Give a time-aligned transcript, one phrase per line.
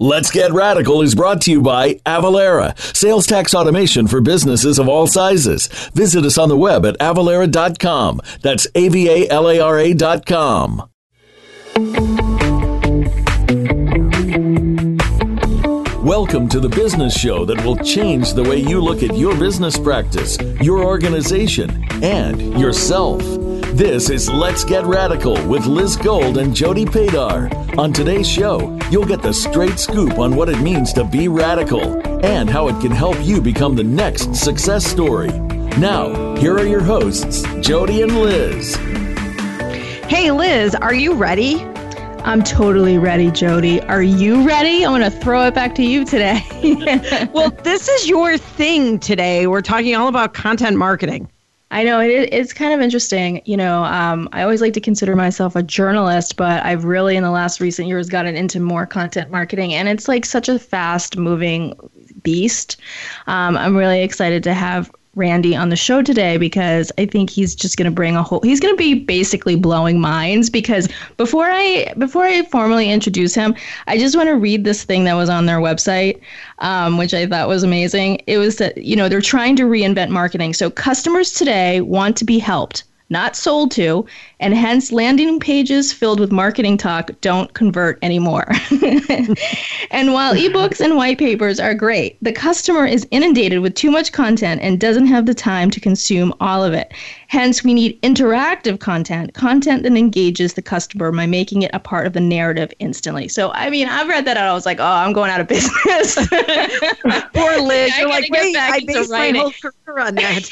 [0.00, 4.88] Let's Get Radical is brought to you by Avalara, sales tax automation for businesses of
[4.88, 5.68] all sizes.
[5.94, 8.20] Visit us on the web at avalara.com.
[8.42, 10.90] That's A V A L A R A.com.
[16.02, 19.78] Welcome to the business show that will change the way you look at your business
[19.78, 21.70] practice, your organization,
[22.02, 23.22] and yourself.
[23.74, 27.76] This is Let's Get Radical with Liz Gold and Jody Padar.
[27.76, 32.00] On today's show, you'll get the straight scoop on what it means to be radical
[32.24, 35.32] and how it can help you become the next success story.
[35.76, 38.76] Now, here are your hosts, Jody and Liz.
[40.06, 41.64] Hey, Liz, are you ready?
[42.22, 43.80] I'm totally ready, Jody.
[43.80, 44.86] Are you ready?
[44.86, 46.40] I'm going to throw it back to you today.
[47.34, 49.48] well, this is your thing today.
[49.48, 51.28] We're talking all about content marketing.
[51.70, 53.42] I know it, it's kind of interesting.
[53.44, 57.22] You know, um, I always like to consider myself a journalist, but I've really, in
[57.22, 61.16] the last recent years, gotten into more content marketing, and it's like such a fast
[61.16, 61.74] moving
[62.22, 62.80] beast.
[63.26, 67.54] Um, I'm really excited to have Randy on the show today because I think he's
[67.54, 71.46] just going to bring a whole he's going to be basically blowing minds because before
[71.46, 73.54] I before I formally introduce him,
[73.86, 76.20] I just want to read this thing that was on their website
[76.60, 78.22] um, which I thought was amazing.
[78.26, 80.54] It was that you know they're trying to reinvent marketing.
[80.54, 84.06] So customers today want to be helped not sold to,
[84.44, 88.46] and hence landing pages filled with marketing talk don't convert anymore.
[89.90, 94.12] and while ebooks and white papers are great, the customer is inundated with too much
[94.12, 96.92] content and doesn't have the time to consume all of it.
[97.28, 102.06] Hence, we need interactive content, content that engages the customer by making it a part
[102.06, 103.28] of the narrative instantly.
[103.28, 104.46] So, I mean, I've read that out.
[104.46, 106.16] I was like, oh, I'm going out of business.
[107.32, 107.96] Poor Liz.
[107.96, 110.50] You're like, wait, I based my whole career on that.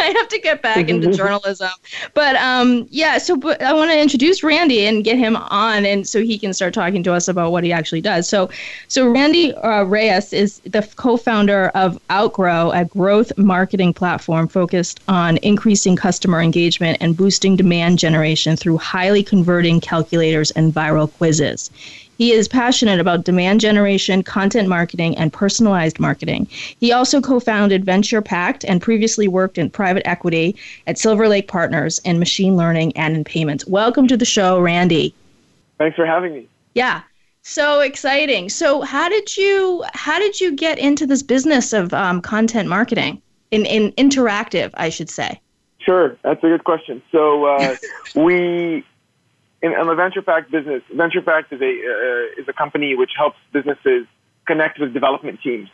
[0.00, 1.70] I have to get back into journalism.
[2.14, 6.08] But um, yeah, so but I want to introduce Randy and get him on, and
[6.08, 8.28] so he can start talking to us about what he actually does.
[8.28, 8.48] So,
[8.88, 15.38] so Randy uh, Rayess is the co-founder of Outgrow, a growth marketing platform focused on
[15.38, 21.70] increasing customer engagement and boosting demand generation through highly converting calculators and viral quizzes.
[22.18, 26.46] He is passionate about demand generation, content marketing, and personalized marketing.
[26.50, 30.56] He also co founded Venture Pact and previously worked in private equity
[30.86, 33.66] at Silver Lake Partners in machine learning and in payments.
[33.66, 35.14] Welcome to the show, Randy.
[35.78, 36.48] Thanks for having me.
[36.74, 37.02] Yeah.
[37.42, 38.48] So exciting.
[38.48, 43.22] So how did you how did you get into this business of um, content marketing
[43.50, 45.40] in, in interactive, I should say?
[45.78, 47.00] Sure, that's a good question.
[47.12, 47.76] So uh,
[48.16, 48.84] we
[49.62, 53.12] in, in the venture pact business, venture pact is a uh, is a company which
[53.16, 54.06] helps businesses
[54.46, 55.68] connect with development teams.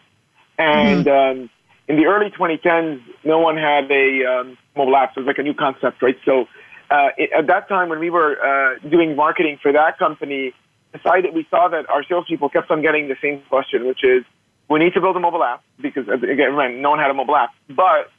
[0.58, 1.40] And mm-hmm.
[1.40, 1.50] um,
[1.88, 5.14] in the early 2010s, no one had a um, mobile app.
[5.14, 6.16] So it was like a new concept, right?
[6.24, 6.46] So
[6.90, 10.54] uh, it, at that time, when we were uh, doing marketing for that company,
[10.92, 14.24] decided we saw that our salespeople kept on getting the same question, which is,
[14.68, 17.50] we need to build a mobile app because again, no one had a mobile app,
[17.68, 18.10] but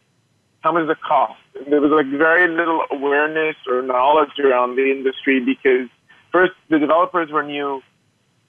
[0.63, 1.39] how much does it cost?
[1.69, 5.89] There was like very little awareness or knowledge around the industry because
[6.31, 7.83] first the developers were new,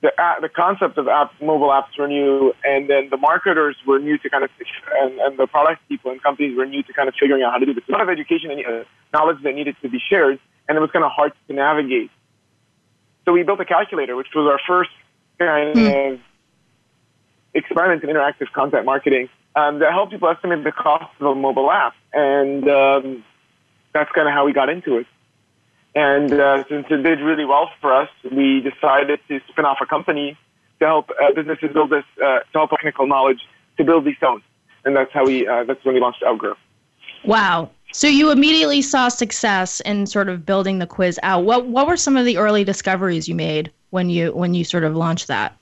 [0.00, 3.98] the app, the concept of app, mobile apps were new, and then the marketers were
[3.98, 4.50] new to kind of,
[5.02, 7.58] and, and the product people and companies were new to kind of figuring out how
[7.58, 7.82] to do this.
[7.88, 10.38] A lot of education and uh, knowledge that needed to be shared,
[10.68, 12.10] and it was kind of hard to navigate.
[13.24, 14.90] So we built a calculator, which was our first
[15.38, 16.14] kind mm.
[16.14, 16.20] of
[17.54, 21.70] experiment in interactive content marketing um, that helped people estimate the cost of a mobile
[21.70, 21.94] app.
[22.12, 23.24] And um,
[23.92, 25.06] that's kind of how we got into it.
[25.94, 29.86] And uh, since it did really well for us, we decided to spin off a
[29.86, 30.36] company
[30.80, 33.40] to help uh, businesses build this, uh, to help technical knowledge
[33.76, 34.42] to build these phones.
[34.84, 36.54] And that's how we, uh, that's when we launched Outgrow.
[37.24, 37.70] Wow.
[37.92, 41.44] So you immediately saw success in sort of building the quiz out.
[41.44, 44.82] What, what were some of the early discoveries you made when you, when you sort
[44.82, 45.56] of launched that?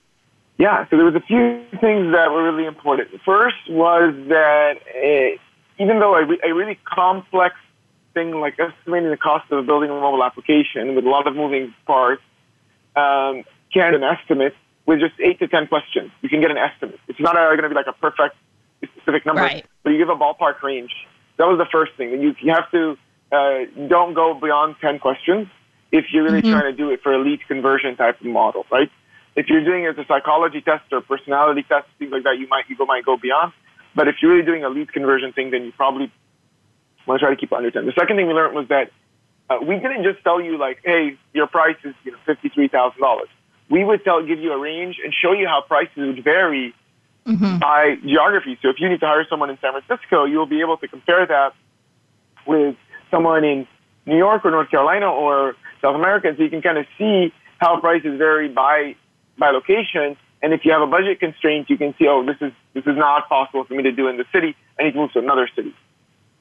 [0.57, 3.09] Yeah, so there was a few things that were really important.
[3.25, 7.55] First was that uh, even though a, re- a really complex
[8.13, 11.73] thing like estimating the cost of building a mobile application with a lot of moving
[11.87, 12.21] parts
[12.95, 13.43] um,
[13.73, 14.55] can an estimate
[14.85, 16.11] with just eight to ten questions.
[16.21, 16.99] You can get an estimate.
[17.07, 18.35] It's not going to be like a perfect
[18.83, 19.65] specific number, right.
[19.83, 20.91] but you give a ballpark range.
[21.37, 22.11] That was the first thing.
[22.21, 22.97] You, you have to
[23.31, 25.47] uh, don't go beyond ten questions
[25.91, 26.51] if you're really mm-hmm.
[26.51, 28.91] trying to do it for a lead conversion type of model, right?
[29.35, 32.47] If you're doing it as a psychology test or personality test, things like that, you
[32.47, 33.53] might you might go beyond.
[33.95, 36.11] But if you're really doing a lead conversion thing, then you probably
[37.05, 37.85] want to try to keep it under 10.
[37.85, 38.91] The second thing we learned was that
[39.49, 43.21] uh, we didn't just tell you like, hey, your price is you know $53,000.
[43.69, 46.73] We would tell, give you a range and show you how prices would vary
[47.25, 47.59] mm-hmm.
[47.59, 48.57] by geography.
[48.61, 51.25] So if you need to hire someone in San Francisco, you'll be able to compare
[51.25, 51.53] that
[52.45, 52.75] with
[53.09, 53.67] someone in
[54.05, 57.79] New York or North Carolina or South America, so you can kind of see how
[57.79, 58.95] prices vary by
[59.37, 62.51] by location And if you have a budget constraint, you can see, oh, this is
[62.73, 64.55] this is not possible for me to do in the city.
[64.77, 65.73] I need to move to another city.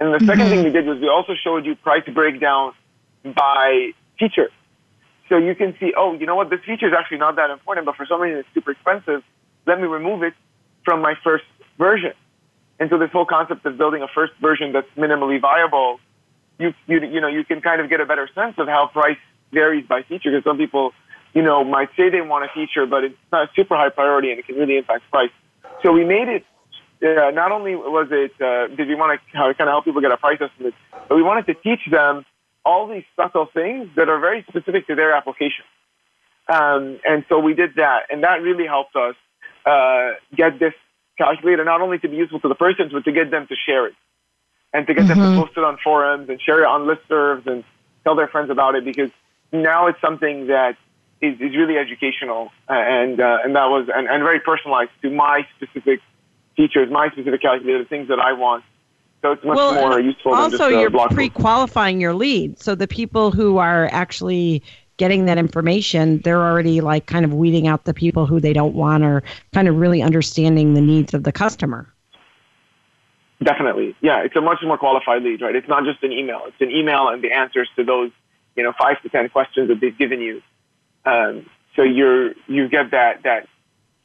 [0.01, 0.27] And the mm-hmm.
[0.27, 2.73] second thing we did was we also showed you price breakdown
[3.23, 4.51] by feature.
[5.29, 7.87] So you can see, oh, you know what, this feature is actually not that important,
[7.87, 9.23] but for some reason it's super expensive.
[9.67, 10.35] Let me remove it
[10.85, 11.45] from my first
[11.79, 12.13] version.
[12.81, 16.01] And so this whole concept of building a first version that's minimally viable,
[16.59, 19.17] you, you, you know, you can kind of get a better sense of how price
[19.53, 20.93] varies by feature because some people,
[21.33, 24.39] you know, might say they want a feature, but it's not super high priority and
[24.39, 25.31] it can really impact price.
[25.83, 26.45] So we made it,
[27.03, 30.13] uh, not only was it, uh, did we want to kind of help people get
[30.13, 30.75] a price estimate,
[31.09, 32.25] but we wanted to teach them
[32.65, 35.65] all these subtle things that are very specific to their application.
[36.49, 39.15] Um, and so we did that, and that really helped us
[39.65, 40.75] uh, get this
[41.19, 43.87] calculator not only to be useful to the persons, but to get them to share
[43.87, 43.95] it
[44.73, 45.09] and to get mm-hmm.
[45.09, 45.41] them to mm-hmm.
[45.41, 47.65] post it on forums and share it on listservs and
[48.05, 49.11] tell their friends about it because
[49.53, 50.77] now it's something that
[51.23, 55.11] is, is really educational uh, and uh, and that was and, and very personalized to
[55.11, 56.01] my specific
[56.57, 58.65] features, my specific calculator, the things that I want.
[59.23, 60.35] So it's much well, more useful.
[60.35, 64.65] Also, just, uh, you're pre-qualifying your lead, so the people who are actually
[64.97, 68.75] getting that information, they're already like kind of weeding out the people who they don't
[68.75, 69.23] want, or
[69.55, 71.89] kind of really understanding the needs of the customer.
[73.41, 74.23] Definitely, yeah.
[74.25, 75.55] It's a much more qualified lead, right?
[75.55, 78.11] It's not just an email; it's an email and the answers to those,
[78.57, 80.43] you know, five to ten questions that they've given you.
[81.05, 81.47] Um,
[81.77, 83.49] so you're you get that that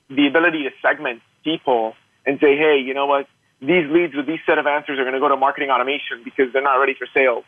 [0.09, 1.93] the ability to segment people
[2.25, 3.27] and say, hey, you know what?
[3.61, 6.53] these leads with these set of answers are going to go to marketing automation because
[6.53, 7.43] they're not ready for sales.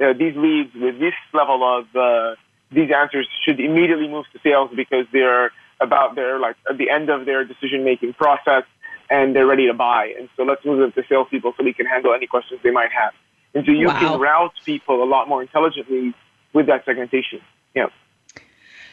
[0.00, 2.34] Uh, these leads with this level of uh,
[2.72, 7.10] these answers should immediately move to sales because they're about they're like at the end
[7.10, 8.64] of their decision making process
[9.08, 10.12] and they're ready to buy.
[10.18, 12.90] And so let's move them to salespeople so we can handle any questions they might
[12.92, 13.12] have.
[13.54, 13.98] And so you wow.
[13.98, 16.14] can route people a lot more intelligently
[16.52, 17.40] with that segmentation.
[17.74, 17.86] Yeah.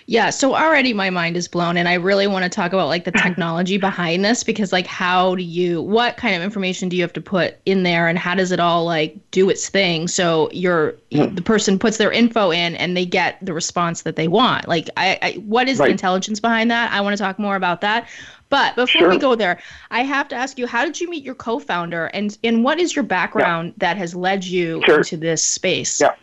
[0.09, 3.03] Yeah, so already my mind is blown and I really want to talk about like
[3.03, 7.03] the technology behind this because like how do you what kind of information do you
[7.03, 10.49] have to put in there and how does it all like do its thing so
[10.53, 11.35] you're hmm.
[11.35, 14.65] the person puts their info in and they get the response that they want.
[14.65, 15.87] Like I, I what is right.
[15.87, 16.89] the intelligence behind that?
[16.93, 18.07] I want to talk more about that.
[18.49, 19.09] But before sure.
[19.09, 19.59] we go there,
[19.91, 22.95] I have to ask you, how did you meet your co-founder, and and what is
[22.95, 23.73] your background yeah.
[23.79, 24.99] that has led you sure.
[24.99, 25.99] into this space?
[25.99, 26.15] Yeah,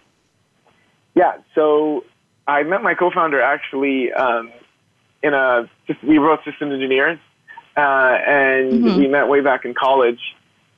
[1.15, 1.35] yeah.
[1.55, 2.03] So
[2.47, 4.53] I met my co-founder actually um,
[5.23, 5.69] in a
[6.03, 7.19] we were both systems engineers,
[7.77, 8.99] uh, and mm-hmm.
[8.99, 10.21] we met way back in college,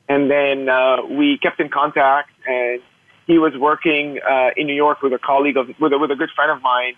[0.08, 2.30] and then uh, we kept in contact.
[2.46, 2.80] And
[3.26, 6.16] he was working uh, in New York with a colleague of with a, with a
[6.16, 6.94] good friend of mine,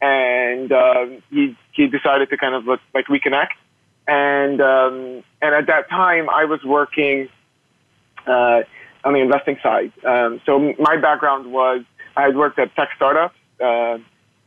[0.00, 3.56] and um, he he decided to kind of like reconnect.
[4.08, 7.28] And um, and at that time, I was working
[8.26, 8.62] uh,
[9.04, 9.92] on the investing side.
[10.04, 11.82] Um, so my background was
[12.16, 13.98] I had worked at tech startups uh,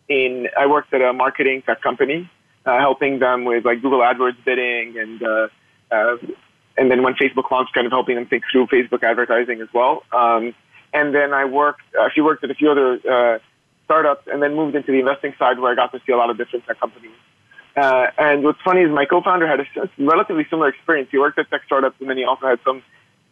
[0.07, 2.29] in I worked at a marketing tech company,
[2.65, 5.47] uh, helping them with like Google AdWords bidding and uh,
[5.91, 6.17] uh,
[6.77, 10.03] and then when Facebook launched, kind of helping them think through Facebook advertising as well.
[10.13, 10.56] Um,
[10.94, 11.81] and then I worked,
[12.15, 13.39] she worked at a few other uh,
[13.85, 16.29] startups, and then moved into the investing side where I got to see a lot
[16.29, 17.11] of different tech companies.
[17.75, 21.09] Uh, and what's funny is my co-founder had a relatively similar experience.
[21.11, 22.81] He worked at tech startups, and then he also had some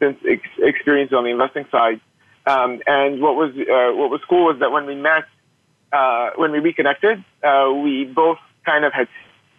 [0.01, 2.01] experience on the investing side.
[2.45, 5.25] Um, and what was uh, what was cool was that when we met,
[5.92, 9.07] uh, when we reconnected, uh, we both kind of had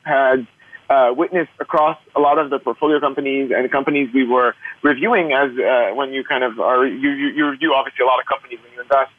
[0.04, 0.46] had
[0.90, 5.32] uh, witnessed across a lot of the portfolio companies and companies we were reviewing.
[5.32, 8.26] As uh, when you kind of are you, you, you review obviously a lot of
[8.26, 9.12] companies when you invest,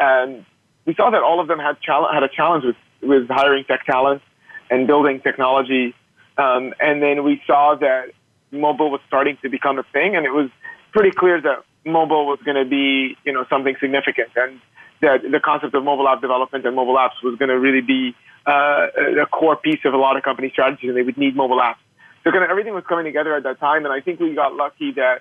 [0.00, 0.44] and
[0.84, 3.84] we saw that all of them had chal- had a challenge with with hiring tech
[3.86, 4.22] talent
[4.70, 5.94] and building technology.
[6.36, 8.12] Um, and then we saw that
[8.52, 10.50] mobile was starting to become a thing, and it was
[10.92, 14.30] pretty clear that mobile was going to be, you know, something significant.
[14.36, 14.60] And
[15.00, 18.14] that the concept of mobile app development and mobile apps was going to really be
[18.46, 18.86] uh,
[19.22, 21.76] a core piece of a lot of company strategies, and they would need mobile apps.
[22.24, 24.54] So kind of everything was coming together at that time, and I think we got
[24.54, 25.20] lucky that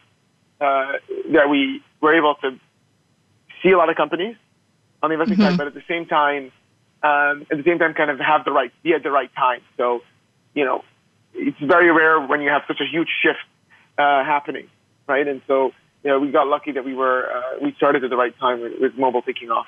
[0.60, 0.94] uh,
[1.34, 2.60] that we were able to
[3.62, 4.36] see a lot of companies
[5.04, 5.50] on the investing mm-hmm.
[5.50, 6.52] side, but at the same time,
[7.04, 9.62] um, at the same time, kind of have the right be at the right time.
[9.78, 10.02] So,
[10.54, 10.84] you know,
[11.34, 13.40] it's very rare when you have such a huge shift
[13.98, 14.68] uh, happening,
[15.08, 15.28] right?
[15.28, 15.72] And so
[16.04, 18.62] you know, we got lucky that we were uh, we started at the right time
[18.62, 19.68] with, with mobile taking off.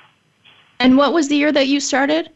[0.78, 2.30] And what was the year that you started?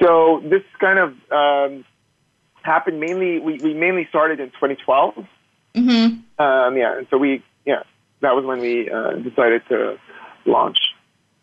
[0.00, 1.84] So this kind of um,
[2.62, 3.38] happened mainly.
[3.38, 5.14] We, we mainly started in 2012.
[5.74, 6.42] Mm-hmm.
[6.42, 7.82] Um, yeah, and so we yeah
[8.20, 9.98] that was when we uh, decided to
[10.46, 10.78] launch.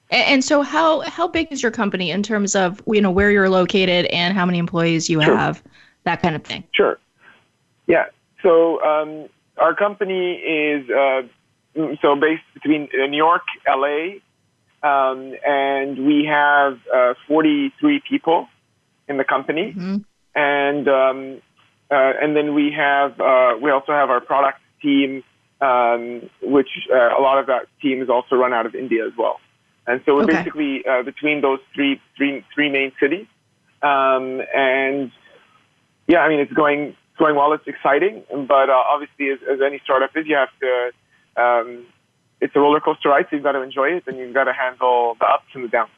[0.10, 3.32] And, and so how how big is your company in terms of you know where
[3.32, 5.38] you're located and how many employees you sure.
[5.38, 5.64] have,
[6.04, 6.64] that kind of thing?
[6.74, 7.00] Sure.
[7.88, 8.06] Yeah.
[8.42, 11.22] So um, our company is uh,
[12.02, 14.20] so based between New York, LA,
[14.82, 18.48] um, and we have uh, 43 people
[19.08, 19.74] in the company.
[19.76, 19.98] Mm-hmm.
[20.36, 21.42] and um,
[21.92, 25.24] uh, and then we have uh, we also have our product team,
[25.62, 29.14] um, which uh, a lot of that team is also run out of India as
[29.18, 29.40] well.
[29.88, 30.38] And so we're Okay.
[30.38, 33.26] basically uh, between those three three three main cities,
[33.82, 35.12] um, and
[36.08, 37.54] yeah, I mean it's going going well.
[37.54, 40.92] It's exciting, but uh, obviously, as, as any startup is, you have to.
[41.42, 41.86] Um,
[42.42, 44.54] it's a roller coaster ride, so you've got to enjoy it, and you've got to
[44.54, 45.92] handle the ups and the downs.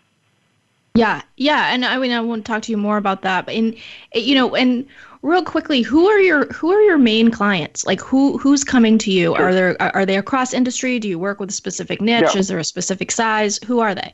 [0.95, 3.45] Yeah, yeah, and I mean, I want to talk to you more about that.
[3.45, 3.77] But in,
[4.13, 4.85] you know, and
[5.21, 7.85] real quickly, who are your who are your main clients?
[7.85, 9.35] Like, who who's coming to you?
[9.35, 9.45] Sure.
[9.45, 10.99] Are there are they across industry?
[10.99, 12.31] Do you work with a specific niche?
[12.33, 12.39] Yeah.
[12.39, 13.57] Is there a specific size?
[13.65, 14.13] Who are they?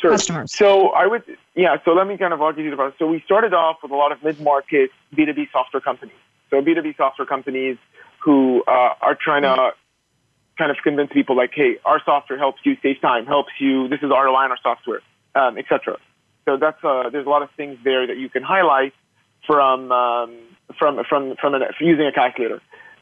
[0.00, 0.12] Sure.
[0.12, 0.54] Customers.
[0.54, 1.24] So I would,
[1.56, 1.78] yeah.
[1.84, 2.92] So let me kind of you through.
[2.98, 6.16] So we started off with a lot of mid-market B2B software companies.
[6.50, 7.76] So B2B software companies
[8.24, 9.72] who uh, are trying to
[10.56, 13.88] kind of convince people like, hey, our software helps you save time, helps you.
[13.88, 15.00] This is ROI on our software,
[15.34, 15.98] um, etc.
[16.44, 18.92] So that's uh, there's a lot of things there that you can highlight
[19.46, 20.36] from um,
[20.78, 22.60] from from from, an, from using a calculator.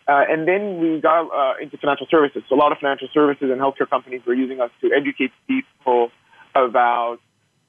[0.08, 2.42] Uh, and then we got uh, into financial services.
[2.48, 6.10] So a lot of financial services and healthcare companies were using us to educate people
[6.54, 7.18] about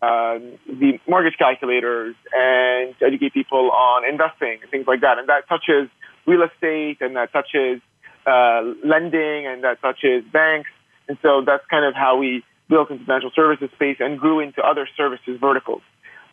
[0.02, 5.18] um, the mortgage calculators and to educate people on investing and things like that.
[5.18, 5.90] And that touches
[6.26, 7.82] real estate and that touches
[8.26, 10.70] uh, lending and that touches banks.
[11.08, 14.62] And so that's kind of how we built into financial services space and grew into
[14.62, 15.82] other services verticals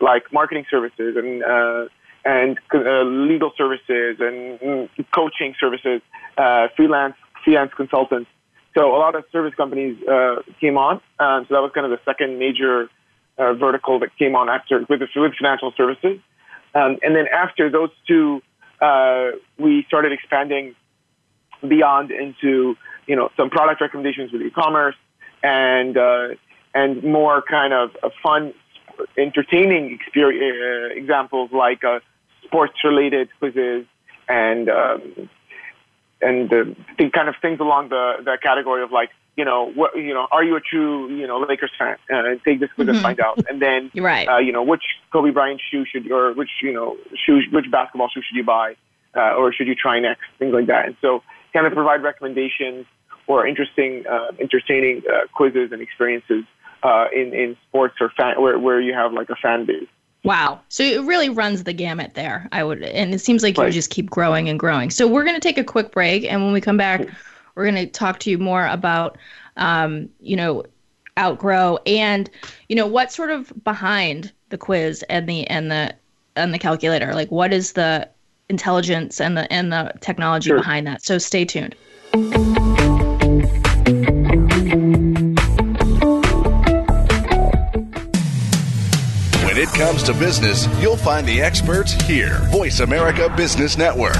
[0.00, 1.88] like marketing services and uh,
[2.24, 6.00] and uh, legal services and mm, coaching services,
[6.38, 8.30] uh, freelance freelance consultants.
[8.76, 11.00] So a lot of service companies uh, came on.
[11.20, 12.88] Um, so that was kind of the second major
[13.38, 16.18] uh, vertical that came on after with, with financial services.
[16.74, 18.42] Um, and then after those two,
[18.80, 20.74] uh, we started expanding
[21.66, 22.76] beyond into
[23.06, 24.96] you know some product recommendations with e-commerce
[25.42, 26.28] and uh,
[26.74, 27.90] and more kind of
[28.22, 28.52] fun,
[29.16, 32.00] entertaining experience, uh, examples like uh,
[32.44, 33.86] sports-related quizzes
[34.28, 35.30] and um,
[36.20, 36.64] and uh,
[36.96, 40.28] think kind of things along the, the category of like you know what you know
[40.30, 41.96] are you a true you know Lakers fan?
[42.12, 43.38] Uh, take this quiz and find out.
[43.48, 44.28] And then right.
[44.28, 48.08] uh, you know which Kobe Bryant shoe should or which you know shoe which basketball
[48.08, 48.76] shoe should you buy
[49.16, 50.22] uh, or should you try next?
[50.38, 50.86] Things like that.
[50.86, 52.86] And so kind of provide recommendations
[53.26, 56.44] or interesting uh, entertaining uh, quizzes and experiences
[56.82, 59.88] uh, in in sports or fan where where you have like a fan base
[60.24, 60.60] Wow.
[60.68, 62.48] So it really runs the gamut there.
[62.50, 63.72] I would, and it seems like you Right.
[63.72, 64.90] just keep growing and growing.
[64.90, 67.06] So we're going to take a quick break, and when we come back,
[67.54, 69.18] we're going to talk to you more about,
[69.56, 70.64] um, you know,
[71.16, 72.28] outgrow and
[72.68, 75.94] you know what's sort of behind the quiz and the and the
[76.34, 77.14] and the calculator.
[77.14, 78.08] Like, what is the
[78.48, 80.58] intelligence and the and the technology Sure.
[80.58, 81.04] behind that?
[81.04, 81.76] So stay tuned.
[89.74, 92.38] Comes to business, you'll find the experts here.
[92.50, 94.16] Voice America Business Network.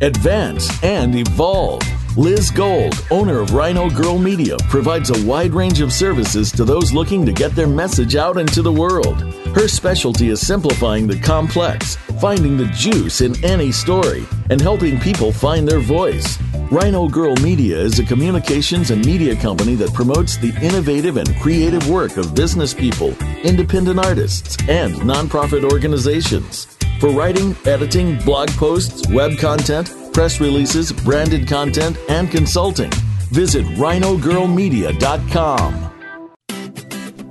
[0.00, 1.82] Advance and evolve.
[2.16, 6.92] Liz Gold, owner of Rhino Girl Media, provides a wide range of services to those
[6.92, 9.22] looking to get their message out into the world.
[9.54, 15.30] Her specialty is simplifying the complex, finding the juice in any story, and helping people
[15.30, 16.36] find their voice.
[16.72, 21.88] Rhino Girl Media is a communications and media company that promotes the innovative and creative
[21.88, 26.66] work of business people, independent artists, and nonprofit organizations.
[26.98, 32.90] For writing, editing, blog posts, web content, press releases, branded content, and consulting,
[33.30, 35.90] visit rhinogirlmedia.com.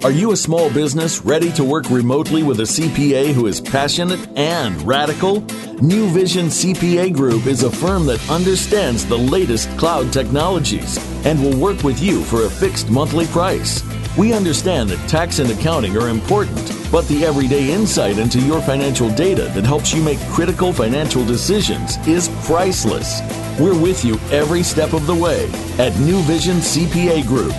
[0.01, 4.29] Are you a small business ready to work remotely with a CPA who is passionate
[4.37, 5.41] and radical?
[5.81, 11.59] New Vision CPA Group is a firm that understands the latest cloud technologies and will
[11.59, 13.83] work with you for a fixed monthly price.
[14.19, 16.57] We understand that tax and accounting are important,
[16.91, 21.95] but the everyday insight into your financial data that helps you make critical financial decisions
[22.05, 23.21] is priceless.
[23.57, 27.53] We're with you every step of the way at New Vision CPA Group.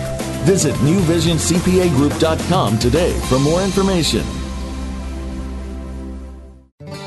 [0.45, 4.40] Visit newvisioncpagroup.com today for more information.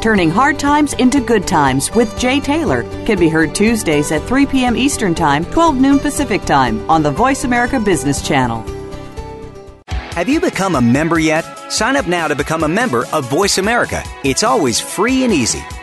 [0.00, 4.46] Turning Hard Times into Good Times with Jay Taylor can be heard Tuesdays at 3
[4.46, 4.76] p.m.
[4.76, 8.64] Eastern Time, 12 noon Pacific Time on the Voice America Business Channel.
[9.88, 11.44] Have you become a member yet?
[11.68, 14.04] Sign up now to become a member of Voice America.
[14.22, 15.64] It's always free and easy.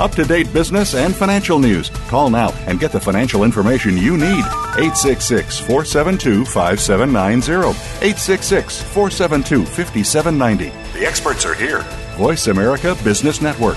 [0.00, 1.90] Up to date business and financial news.
[2.08, 4.44] Call now and get the financial information you need.
[4.80, 7.68] 866 472 5790.
[8.00, 10.98] 866 472 5790.
[10.98, 11.82] The experts are here.
[12.16, 13.76] Voice America Business Network.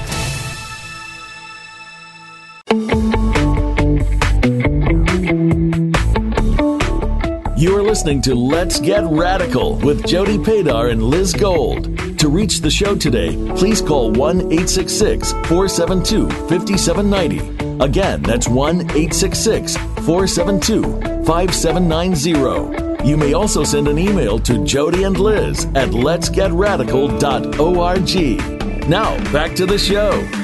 [7.58, 11.93] You are listening to Let's Get Radical with Jody Padar and Liz Gold.
[12.24, 17.84] To reach the show today, please call 1 866 472 5790.
[17.84, 20.84] Again, that's 1 866 472
[21.25, 23.06] 5790.
[23.06, 28.88] You may also send an email to Jody and Liz at letsgetradical.org.
[28.88, 30.43] Now, back to the show.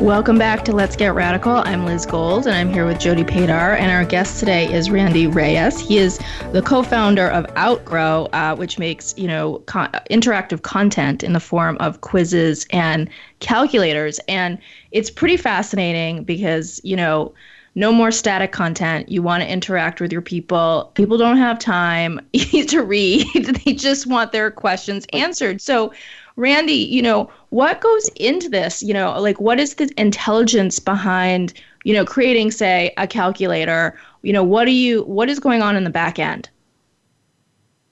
[0.00, 1.54] Welcome back to Let's Get Radical.
[1.56, 3.76] I'm Liz Gold, and I'm here with Jody Padar.
[3.76, 5.80] And our guest today is Randy Rayess.
[5.80, 6.20] He is
[6.52, 12.00] the co-founder of Outgrow, uh, which makes you know interactive content in the form of
[12.02, 14.20] quizzes and calculators.
[14.28, 14.58] And
[14.92, 17.34] it's pretty fascinating because you know
[17.74, 19.08] no more static content.
[19.08, 20.92] You want to interact with your people.
[20.94, 23.26] People don't have time to read.
[23.34, 25.60] they just want their questions answered.
[25.60, 25.92] So
[26.36, 28.82] Randy, you know, what goes into this?
[28.82, 33.98] You know, like what is the intelligence behind, you know, creating, say, a calculator?
[34.22, 36.48] You know, what do you what is going on in the back end?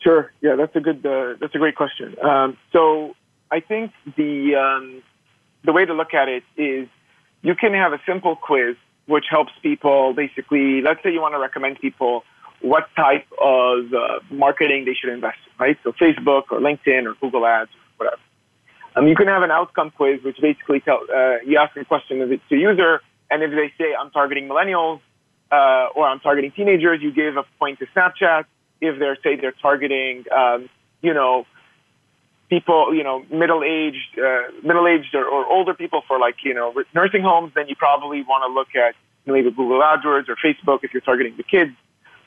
[0.00, 0.32] Sure.
[0.40, 1.04] Yeah, that's a good.
[1.04, 2.16] Uh, that's a great question.
[2.22, 3.16] Um, so
[3.50, 5.02] I think the um,
[5.64, 6.88] the way to look at it is
[7.42, 10.82] you can have a simple quiz which helps people basically.
[10.82, 12.24] Let's say you want to recommend people
[12.60, 15.78] what type of uh, marketing they should invest in, right?
[15.84, 18.22] So Facebook or LinkedIn or Google Ads, or whatever.
[18.96, 22.22] Um, you can have an outcome quiz, which basically tell uh, you ask a question
[22.22, 25.00] of to the user, and if they say I'm targeting millennials
[25.52, 28.46] uh, or I'm targeting teenagers, you give a point to Snapchat.
[28.80, 30.68] If they're, say they're targeting, um,
[31.02, 31.46] you know,
[32.50, 37.22] people, you know, middle-aged, uh, middle-aged or, or, older people for like, you know, nursing
[37.22, 41.00] homes, then you probably want to look at maybe Google AdWords or Facebook if you're
[41.00, 41.72] targeting the kids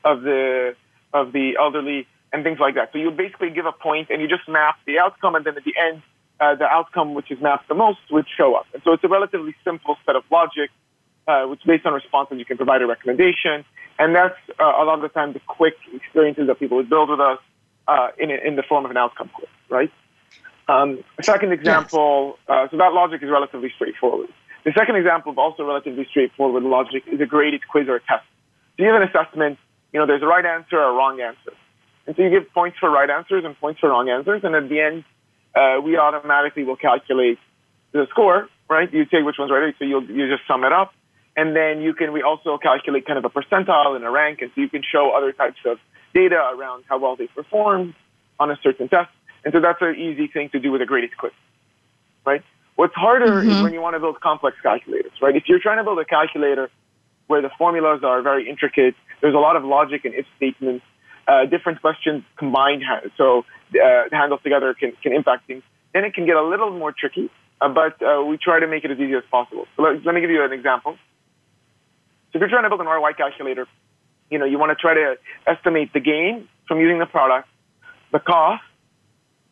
[0.03, 0.75] of the
[1.13, 2.91] of the elderly and things like that.
[2.93, 5.63] So you basically give a point and you just map the outcome, and then at
[5.63, 6.01] the end
[6.39, 8.65] uh, the outcome which is mapped the most would show up.
[8.73, 10.69] And so it's a relatively simple set of logic,
[11.28, 13.65] uh, which based on responses you can provide a recommendation.
[13.97, 17.10] And that's uh, a lot of the time the quick experiences that people would build
[17.10, 17.39] with us
[17.88, 19.91] uh, in, in the form of an outcome quiz, right?
[20.69, 22.38] Um, a second example.
[22.47, 24.30] Uh, so that logic is relatively straightforward.
[24.63, 28.25] The second example of also relatively straightforward logic is a graded quiz or a test.
[28.78, 29.58] So you have an assessment,
[29.91, 31.54] you know, there's a right answer or a wrong answer.
[32.06, 34.69] And so you give points for right answers and points for wrong answers, and at
[34.69, 35.04] the end,
[35.55, 37.39] uh, we automatically will calculate
[37.91, 38.91] the score, right?
[38.93, 40.93] You take which one's right, so you'll you just sum it up,
[41.35, 44.51] and then you can we also calculate kind of a percentile and a rank, and
[44.53, 45.77] so you can show other types of
[46.13, 47.93] data around how well they performed
[48.39, 49.09] on a certain test,
[49.43, 51.31] and so that's an easy thing to do with a graded quiz,
[52.25, 52.43] right?
[52.75, 53.49] What's harder mm-hmm.
[53.49, 55.35] is when you want to build complex calculators, right?
[55.35, 56.69] If you're trying to build a calculator
[57.27, 60.85] where the formulas are very intricate, there's a lot of logic and if statements,
[61.27, 62.83] uh, different questions combined.
[63.17, 63.43] So
[63.75, 67.29] uh, handles together can, can impact things, then it can get a little more tricky.
[67.62, 69.65] Uh, but uh, we try to make it as easy as possible.
[69.75, 70.97] So let, let me give you an example.
[72.32, 73.67] So if you're trying to build an ROI calculator,
[74.29, 75.15] you know, you want to try to
[75.47, 77.47] estimate the gain from using the product,
[78.12, 78.63] the cost,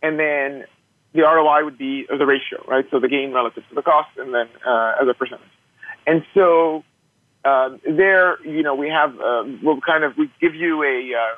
[0.01, 0.65] and then
[1.13, 2.85] the ROI would be the ratio, right?
[2.91, 5.47] So the gain relative to the cost, and then uh, as a percentage.
[6.05, 6.83] And so
[7.43, 11.35] um, there, you know, we have um, we'll kind of we give you a uh,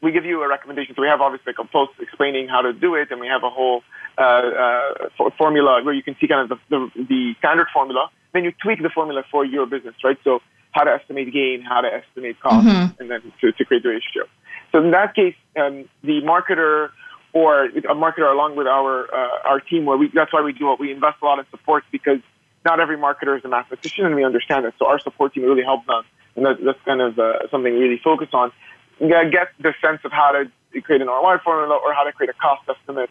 [0.00, 0.94] we give you a recommendation.
[0.94, 3.42] So we have obviously like a post explaining how to do it, and we have
[3.42, 3.82] a whole
[4.16, 8.10] uh, uh, formula where you can see kind of the, the, the, standard formula.
[8.32, 10.18] Then you tweak the formula for your business, right?
[10.22, 10.40] So
[10.72, 13.00] how to estimate gain, how to estimate cost, mm-hmm.
[13.00, 14.24] and then to, to, create the ratio.
[14.70, 16.90] So in that case, um, the marketer
[17.32, 20.72] or a marketer along with our uh, our team, where we that's why we do
[20.72, 20.80] it.
[20.80, 22.20] We invest a lot in support because
[22.64, 24.74] not every marketer is a mathematician, and we understand that.
[24.78, 26.04] So our support team really helps them,
[26.36, 28.52] and that's, that's kind of uh, something we really focus on
[29.00, 32.34] get the sense of how to create an ROI formula or how to create a
[32.34, 33.10] cost estimate.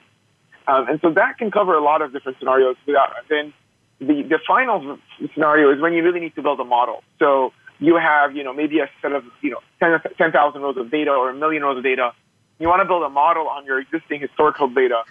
[0.67, 2.75] Um, and so that can cover a lot of different scenarios.
[2.85, 3.53] Without, then
[3.99, 4.99] the, the final
[5.33, 7.03] scenario is when you really need to build a model.
[7.19, 10.91] So you have, you know, maybe a set of, you know, 10,000 10, rows of
[10.91, 12.11] data or a million rows of data.
[12.59, 15.03] You want to build a model on your existing historical data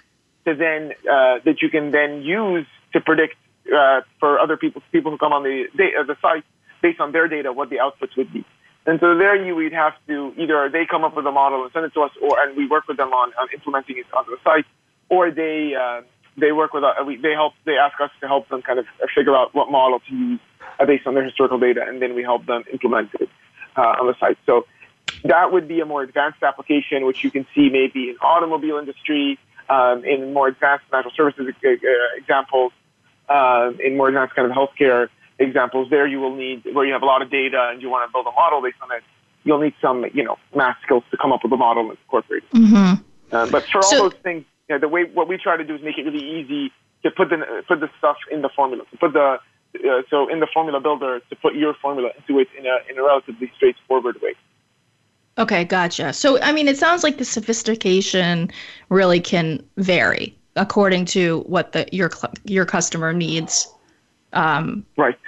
[0.45, 3.37] to then, uh, that you can then use to predict
[3.75, 6.45] uh, for other people, people who come on the, the site
[6.83, 8.45] based on their data what the outputs would be.
[8.87, 11.73] And so there you would have to either they come up with a model and
[11.73, 14.31] send it to us, or and we work with them on, on implementing it onto
[14.31, 14.65] the site,
[15.09, 16.03] or they uh,
[16.37, 18.87] they work with us, uh, they help they ask us to help them kind of
[19.15, 20.41] figure out what model to use
[20.79, 23.29] uh, based on their historical data, and then we help them implement it
[23.77, 24.39] uh, on the site.
[24.47, 24.67] So
[25.25, 29.39] that would be a more advanced application, which you can see maybe in automobile industry,
[29.69, 31.69] um, in more advanced financial services uh,
[32.17, 32.73] examples,
[33.29, 37.03] uh, in more advanced kind of healthcare examples, there you will need where you have
[37.03, 39.03] a lot of data and you want to build a model based on it.
[39.45, 42.43] You'll need some, you know, math skills to come up with a model and incorporate
[42.53, 42.57] it.
[42.57, 43.03] Mm-hmm.
[43.33, 45.65] Uh, but for so, all those things, you know, the way what we try to
[45.65, 46.73] do is make it really easy
[47.03, 49.39] to put the put the stuff in the formula, to put the
[49.77, 52.99] uh, so in the formula builder to put your formula into it in a in
[52.99, 54.35] a relatively straightforward way.
[55.39, 56.13] Okay, gotcha.
[56.13, 58.51] So I mean, it sounds like the sophistication
[58.89, 62.11] really can vary according to what the your
[62.45, 63.69] your customer needs
[64.37, 65.19] um, right.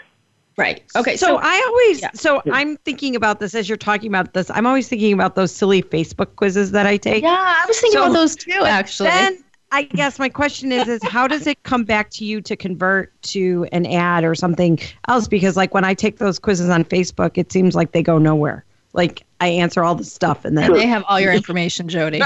[0.57, 0.83] Right.
[0.97, 1.17] Okay.
[1.17, 2.11] So, so I always, yeah.
[2.15, 4.51] so I'm thinking about this as you're talking about this.
[4.51, 7.23] I'm always thinking about those silly Facebook quizzes that I take.
[7.23, 9.11] Yeah, I was thinking so, about those too, actually.
[9.11, 12.57] Then I guess my question is, is how does it come back to you to
[12.57, 15.29] convert to an ad or something else?
[15.29, 18.65] Because like when I take those quizzes on Facebook, it seems like they go nowhere.
[18.95, 22.21] Like I answer all the stuff and then and they have all your information, Jody.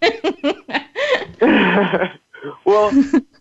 [2.64, 2.90] well,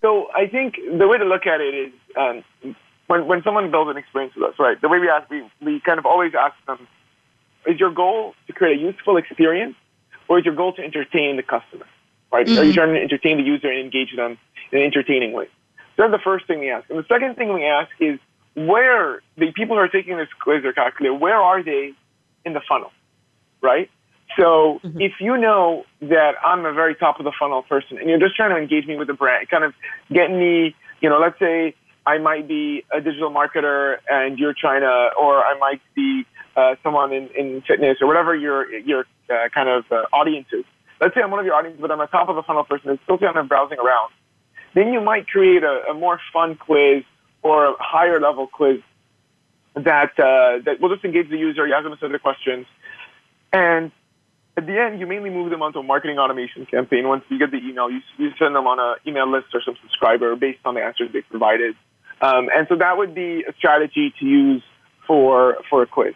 [0.02, 2.76] so I think the way to look at it is um,
[3.08, 4.80] when when someone builds an experience with us, right?
[4.80, 6.88] The way we ask, we we kind of always ask them:
[7.66, 9.76] Is your goal to create a useful experience,
[10.28, 11.86] or is your goal to entertain the customer?
[12.32, 12.46] Right?
[12.46, 12.60] Mm-hmm.
[12.60, 12.76] Are you mm-hmm.
[12.76, 14.38] trying to entertain the user and engage them
[14.72, 15.48] in an entertaining way?
[15.96, 16.90] So that's the first thing we ask.
[16.90, 18.20] And the second thing we ask is
[18.56, 21.94] where the people who are taking this quiz or calculator, where are they
[22.44, 22.92] in the funnel,
[23.62, 23.90] right?
[24.38, 25.00] So mm-hmm.
[25.00, 28.36] if you know that I'm a very top of the funnel person and you're just
[28.36, 29.74] trying to engage me with a brand, kind of
[30.12, 34.82] get me, you know, let's say I might be a digital marketer and you're trying
[34.82, 39.50] to, or I might be uh, someone in, in fitness or whatever your your uh,
[39.54, 40.66] kind of uh, audience is.
[41.02, 42.90] Let's say I'm one of your audience, but I'm a top of the funnel person
[42.90, 44.12] and still kind of browsing around.
[44.74, 47.04] Then you might create a, a more fun quiz
[47.42, 48.80] or a higher level quiz
[49.76, 51.68] that uh, that will just engage the user.
[51.68, 52.66] You ask them a set of questions,
[53.52, 53.92] and
[54.58, 57.08] at the end, you mainly move them onto a marketing automation campaign.
[57.08, 59.76] Once you get the email, you, you send them on an email list or some
[59.82, 61.76] subscriber based on the answers they provided.
[62.22, 64.64] Um, and so that would be a strategy to use
[65.06, 66.14] for for a quiz,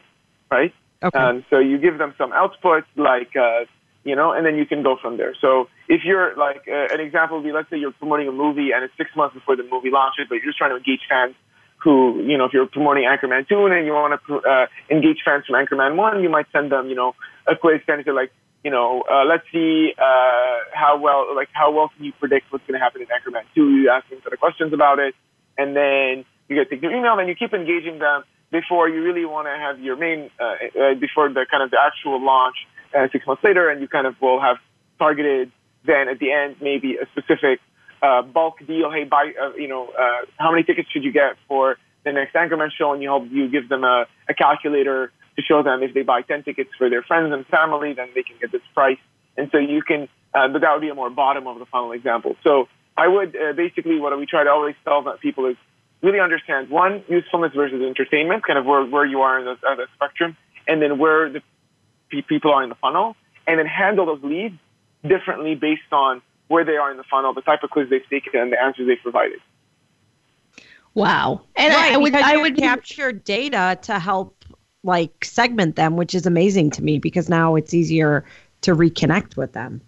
[0.50, 0.74] right?
[1.04, 1.20] Okay.
[1.20, 3.66] Um, so you give them some output, like uh,
[4.06, 5.36] you know, and then you can go from there.
[5.42, 8.72] So if you're like uh, an example would be, let's say you're promoting a movie
[8.74, 11.36] and it's six months before the movie launches, but you're just trying to engage fans
[11.80, 15.46] who, you know, if you're promoting Anchorman 2 and you want to uh, engage fans
[15.46, 17.16] from Anchorman 1, you might send them, you know,
[17.50, 18.32] a quiz kind of like,
[18.64, 22.66] you know, uh, let's see uh, how well, like, how well can you predict what's
[22.68, 23.70] going to happen in Anchorman 2?
[23.70, 25.16] You ask them sort of questions about it,
[25.58, 29.04] and then you get to take their email, and you keep engaging them before you
[29.04, 32.56] really want to have your main, uh, uh, before the kind of the actual launch
[32.98, 34.58] uh, six months later, and you kind of will have
[34.98, 35.52] targeted
[35.86, 37.60] then at the end maybe a specific
[38.02, 38.92] uh, bulk deal.
[38.92, 39.90] Hey, buy, you know,
[40.38, 42.92] how many tickets should you get for the next Anchorman show?
[42.92, 46.22] And you help you give them a, a calculator to show them if they buy
[46.22, 48.98] 10 tickets for their friends and family, then they can get this price.
[49.38, 51.92] And so you can, uh, but that would be a more bottom of the funnel
[51.92, 52.36] example.
[52.44, 55.56] So I would uh, basically what we try to always tell people is
[56.02, 59.76] really understand one usefulness versus entertainment, kind of where, where you are in the, uh,
[59.76, 60.36] the spectrum,
[60.68, 61.42] and then where the
[62.10, 63.16] people are in the funnel,
[63.48, 64.58] and then handle those leads
[65.08, 68.40] differently based on where they are in the funnel, the type of quiz they've taken,
[68.40, 69.40] and the answers they've provided.
[70.96, 71.42] Wow.
[71.56, 74.39] And right, I would I would capture data to help
[74.84, 78.26] like segment them, which is amazing to me because now it's easier
[78.62, 79.82] to reconnect with them.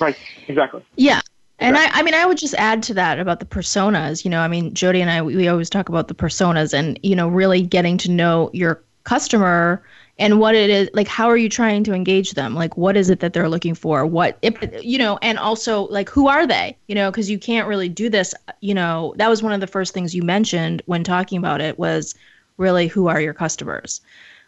[0.00, 0.16] Right,
[0.48, 0.84] exactly.
[0.96, 1.20] Yeah.
[1.60, 4.24] And I, I mean, I would just add to that about the personas.
[4.24, 6.98] You know, I mean, Jody and I, we, we always talk about the personas and,
[7.02, 9.82] you know, really getting to know your customer
[10.18, 13.10] and what it is like how are you trying to engage them like what is
[13.10, 16.76] it that they're looking for what if you know and also like who are they
[16.86, 19.66] you know because you can't really do this you know that was one of the
[19.66, 22.14] first things you mentioned when talking about it was
[22.56, 24.00] really who are your customers.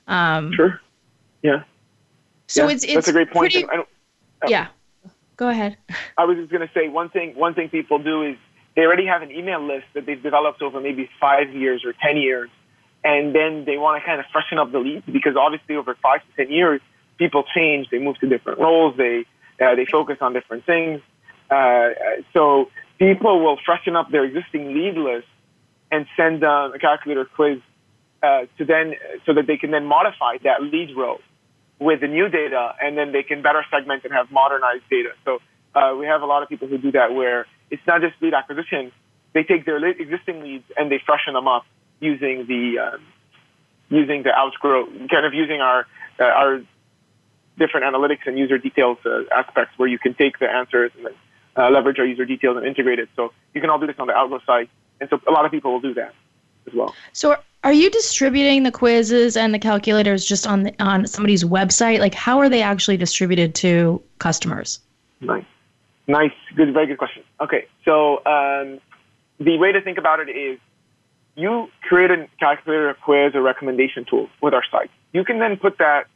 [0.07, 0.81] Um sure.
[1.43, 1.63] Yeah.
[2.47, 3.53] So yeah, it's, it's that's a great point.
[3.53, 3.85] pretty, I
[4.43, 4.69] I, yeah.
[5.37, 5.77] Go ahead.
[6.17, 8.37] I was just going to say one thing one thing people do is
[8.75, 12.17] they already have an email list that they've developed over maybe five years or ten
[12.17, 12.49] years
[13.07, 16.21] and then they want to kind of freshen up the leads because obviously over five
[16.23, 16.81] to ten years,
[17.19, 19.25] people change, they move to different roles, they
[19.61, 21.01] uh, they focus on different things.
[21.49, 21.91] Uh,
[22.33, 25.29] so people will freshen up their existing lead list
[25.93, 27.59] and send them a calculator quiz
[28.23, 31.19] uh, to then so that they can then modify that lead row
[31.79, 35.11] with the new data, and then they can better segment and have modernized data.
[35.25, 35.41] So
[35.75, 38.35] uh, we have a lot of people who do that where it's not just lead
[38.35, 38.93] acquisition;
[39.35, 41.65] they take their existing leads and they freshen them up
[42.01, 43.03] using the um,
[43.91, 45.87] using the outgrow, kind of using our
[46.19, 46.61] uh, our
[47.59, 51.15] different analytics and user details uh, aspects where you can take the answers and then,
[51.57, 53.09] uh, leverage our user details and integrate it.
[53.17, 54.69] So you can all do this on the Outgrow site,
[55.01, 56.15] and so a lot of people will do that
[56.67, 56.95] as well.
[57.13, 61.99] So are you distributing the quizzes and the calculators just on the, on somebody's website?
[61.99, 64.79] Like how are they actually distributed to customers?
[65.21, 65.45] Nice,
[66.07, 67.25] nice, good, very good question.
[67.41, 68.81] Okay, so um,
[69.41, 70.59] the way to think about it is
[71.35, 74.91] you create a calculator, a quiz, a recommendation tool with our site.
[75.13, 76.07] You can then put that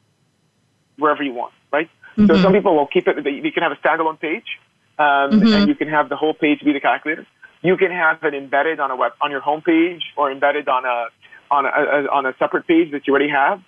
[0.98, 1.90] wherever you want, right?
[2.12, 2.26] Mm-hmm.
[2.26, 4.58] So some people will keep it, you can have a standalone page,
[4.98, 5.52] um, mm-hmm.
[5.52, 7.26] and you can have the whole page be the calculator.
[7.62, 11.08] You can have it embedded on a web, on your homepage or embedded on a,
[11.50, 13.60] on a, a on a separate page that you already have.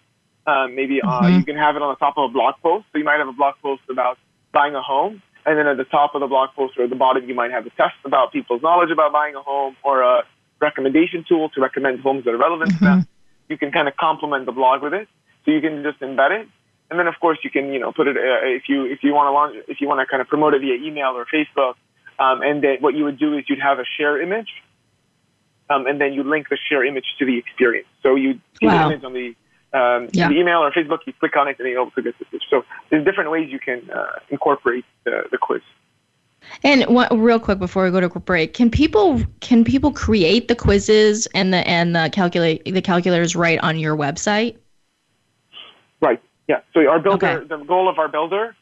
[0.46, 1.38] Um, maybe uh, mm-hmm.
[1.38, 2.86] you can have it on the top of a blog post.
[2.92, 4.18] So you might have a blog post about
[4.52, 6.96] buying a home, and then at the top of the blog post or at the
[6.96, 10.22] bottom, you might have a test about people's knowledge about buying a home or a
[10.60, 12.84] recommendation tool to recommend homes that are relevant mm-hmm.
[12.84, 13.08] to them.
[13.48, 15.08] You can kind of complement the blog with it.
[15.44, 16.48] So you can just embed it.
[16.90, 19.12] And then of course you can, you know, put it, uh, if you, if you
[19.12, 21.74] want to launch, if you want to kind of promote it via email or Facebook,
[22.18, 24.48] um, and then what you would do is you'd have a share image,
[25.70, 27.88] um, and then you link the share image to the experience.
[28.02, 28.88] So you see wow.
[28.88, 29.28] the image on the,
[29.72, 30.28] um, yeah.
[30.28, 32.46] the email or Facebook, you click on it and you also get the message.
[32.50, 35.62] So there's different ways you can uh, incorporate the, the quiz.
[36.64, 40.56] And what, real quick before we go to break, can people can people create the
[40.56, 44.56] quizzes and the and the calculate the calculators right on your website?
[46.00, 46.20] Right.
[46.48, 46.60] Yeah.
[46.74, 47.46] So our builder, okay.
[47.46, 48.56] the goal of our builder,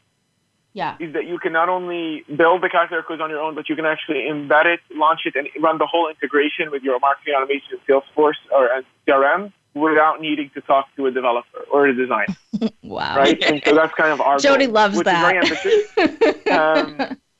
[0.73, 3.69] yeah, is that you can not only build the calculator quiz on your own, but
[3.69, 7.33] you can actually embed it, launch it, and run the whole integration with your marketing
[7.37, 8.69] automation, Salesforce, or
[9.07, 12.35] CRM without needing to talk to a developer or a designer.
[12.83, 13.15] wow.
[13.15, 13.41] Right.
[13.43, 15.35] And so that's kind of our Jody goal, loves which that.
[15.43, 17.11] Is very ambitious.
[17.11, 17.17] um,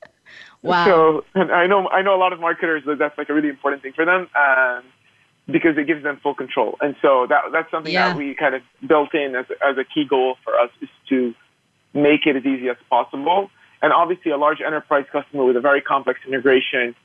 [0.62, 0.86] Wow.
[0.86, 3.50] So and I know I know a lot of marketers that that's like a really
[3.50, 4.84] important thing for them um,
[5.48, 6.78] because it gives them full control.
[6.82, 8.10] And so that that's something yeah.
[8.10, 11.34] that we kind of built in as as a key goal for us is to
[11.94, 13.50] make it as easy as possible.
[13.82, 16.96] And obviously, a large enterprise customer with a very complex integration,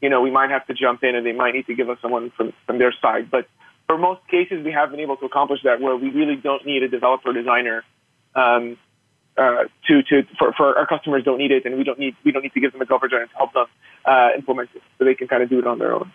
[0.00, 1.98] you know, we might have to jump in and they might need to give us
[2.02, 3.30] someone from from their side.
[3.30, 3.46] But
[3.86, 6.82] for most cases, we have been able to accomplish that where we really don't need
[6.82, 7.84] a developer designer
[8.34, 8.76] um,
[9.36, 12.32] uh, to to for, for our customers don't need it, and we don't need we
[12.32, 13.66] don't need to give them a developer to help them
[14.04, 16.10] uh, implement it, so they can kind of do it on their own.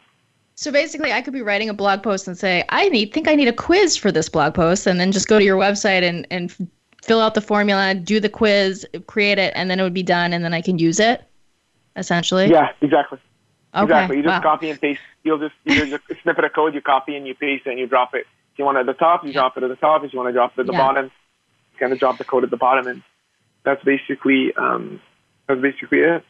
[0.55, 3.35] So basically, I could be writing a blog post and say, I need think I
[3.35, 6.27] need a quiz for this blog post, and then just go to your website and
[6.31, 6.69] and
[7.09, 10.31] fill out the formula, do the quiz, create it, and then it would be done,
[10.31, 11.23] and then I can use it.
[11.95, 12.45] Essentially.
[12.51, 13.17] Yeah, exactly.
[13.73, 13.83] Okay.
[13.83, 14.17] Exactly.
[14.17, 14.41] You just wow.
[14.41, 15.01] copy and paste.
[15.23, 17.87] You'll just you just a snippet of code, you copy and you paste, and you
[17.87, 18.27] drop it.
[18.53, 20.03] If you want it at the top, you drop it at the top.
[20.03, 20.77] If you want to drop it at the yeah.
[20.77, 23.01] bottom, you kind of drop the code at the bottom, and
[23.63, 25.01] that's basically um,
[25.47, 26.23] that's basically it.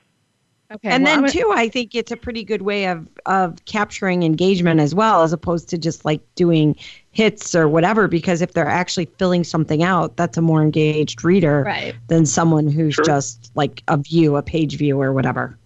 [0.71, 0.89] Okay.
[0.89, 4.79] And well, then too, I think it's a pretty good way of of capturing engagement
[4.79, 6.77] as well, as opposed to just like doing
[7.19, 8.07] hits or whatever.
[8.07, 11.93] Because if they're actually filling something out, that's a more engaged reader right.
[12.07, 13.03] than someone who's sure.
[13.03, 15.57] just like a view, a page view, or whatever.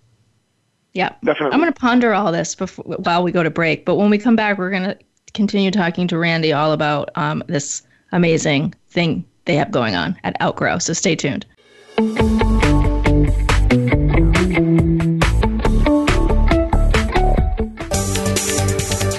[0.94, 1.54] Yeah, definitely.
[1.54, 3.86] I'm going to ponder all this before while we go to break.
[3.86, 4.98] But when we come back, we're going to
[5.36, 10.36] continue talking to Randy all about um, this amazing thing they have going on at
[10.42, 10.80] Outgrow.
[10.80, 11.46] So stay tuned.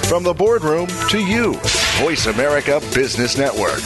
[0.09, 1.55] From the boardroom to you,
[2.03, 3.81] Voice America Business Network.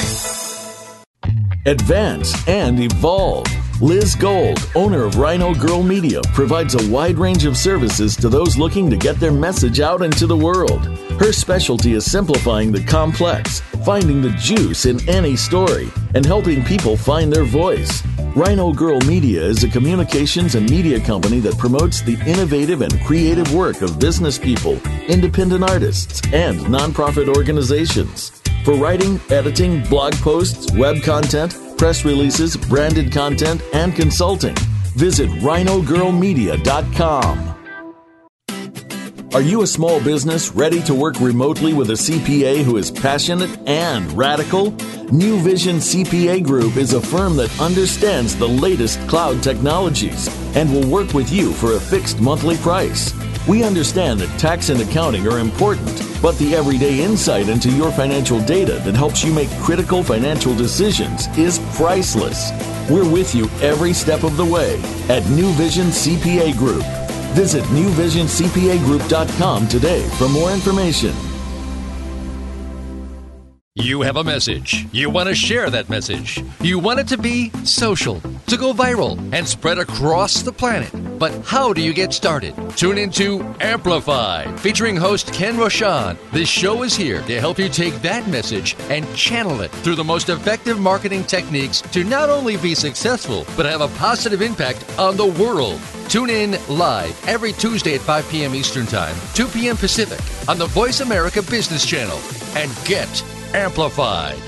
[1.67, 3.68] Advance and evolve.
[3.81, 8.57] Liz Gold, owner of Rhino Girl Media, provides a wide range of services to those
[8.57, 10.85] looking to get their message out into the world.
[11.21, 16.97] Her specialty is simplifying the complex, finding the juice in any story, and helping people
[16.97, 18.03] find their voice.
[18.35, 23.55] Rhino Girl Media is a communications and media company that promotes the innovative and creative
[23.55, 28.31] work of business people, independent artists, and nonprofit organizations.
[28.65, 34.57] For writing, editing, blog posts, web content, press releases, branded content, and consulting,
[34.97, 37.55] visit rhinogirlmedia.com.
[39.35, 43.59] Are you a small business ready to work remotely with a CPA who is passionate
[43.69, 44.71] and radical?
[45.13, 50.89] New Vision CPA Group is a firm that understands the latest cloud technologies and will
[50.89, 53.13] work with you for a fixed monthly price.
[53.49, 55.87] We understand that tax and accounting are important,
[56.21, 61.29] but the everyday insight into your financial data that helps you make critical financial decisions
[61.39, 62.51] is priceless.
[62.91, 66.85] We're with you every step of the way at New Vision CPA Group.
[67.35, 71.15] Visit newvisioncpagroup.com today for more information.
[73.81, 74.87] You have a message.
[74.91, 76.43] You want to share that message.
[76.61, 80.91] You want it to be social, to go viral, and spread across the planet.
[81.17, 82.55] But how do you get started?
[82.77, 86.19] Tune into Amplify, featuring host Ken Rochon.
[86.33, 90.03] This show is here to help you take that message and channel it through the
[90.03, 95.17] most effective marketing techniques to not only be successful, but have a positive impact on
[95.17, 95.81] the world.
[96.09, 98.57] Tune in live every Tuesday at 5 p.m.
[98.57, 99.77] Eastern Time, 2 p.m.
[99.77, 102.19] Pacific on the Voice America Business Channel
[102.57, 103.09] and get
[103.55, 104.48] amplified.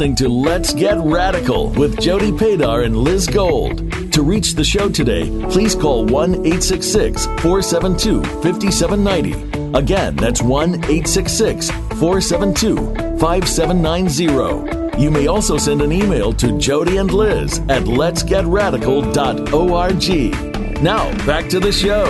[0.00, 3.92] Listening to Let's Get Radical with Jody Padar and Liz Gold.
[4.14, 9.78] To reach the show today, please call 1 866 472 5790.
[9.78, 12.76] Again, that's 1 866 472
[13.18, 15.02] 5790.
[15.02, 20.82] You may also send an email to Jody and Liz at letsgetradical.org.
[20.82, 22.04] Now, back to the show.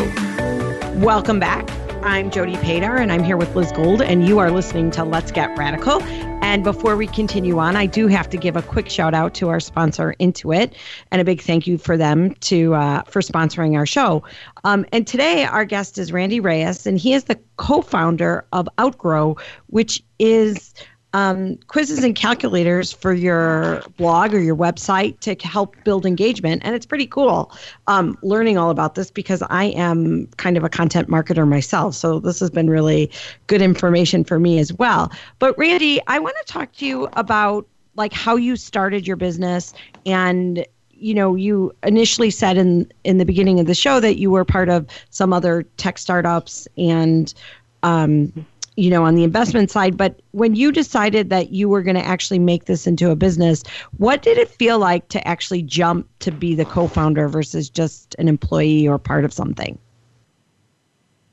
[1.05, 1.80] Welcome back.
[2.03, 5.31] I'm Jody Padar, and I'm here with Liz Gold, and you are listening to Let's
[5.31, 6.03] Get Radical.
[6.43, 9.51] And before we continue on, I do have to give a quick shout out to
[9.51, 10.73] our sponsor, Intuit,
[11.11, 14.25] and a big thank you for them to uh, for sponsoring our show.
[14.65, 19.37] Um, and today, our guest is Randy Rayess, and he is the co-founder of Outgrow,
[19.67, 20.73] which is
[21.13, 26.63] um, quizzes and calculators for your blog or your website to help build engagement.
[26.65, 27.53] And it's pretty cool
[27.87, 31.95] um, learning all about this because I am kind of a content marketer myself.
[31.95, 33.11] So this has been really
[33.49, 35.11] good information for me as well.
[35.39, 39.75] But Randy, I want to talk to you about like how you started your business
[40.07, 44.31] and you know you initially said in in the beginning of the show that you
[44.31, 47.35] were part of some other tech startups and
[47.83, 49.97] um, you know, on the investment side.
[49.97, 53.63] But when you decided that you were going to actually make this into a business,
[53.97, 58.15] what did it feel like to actually jump to be the co founder versus just
[58.19, 59.79] an employee or part of something?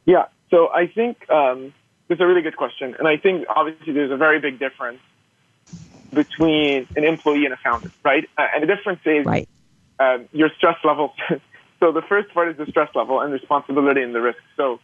[0.06, 0.26] Yeah.
[0.50, 1.74] So I think um,
[2.10, 2.96] it's a really good question.
[2.98, 5.00] And I think obviously there's a very big difference
[6.14, 8.28] between an employee and a founder, right?
[8.38, 9.48] Uh, and the difference is right.
[10.00, 11.14] um, your stress level.
[11.80, 14.40] so the first part is the stress level and responsibility and the risk.
[14.56, 14.80] So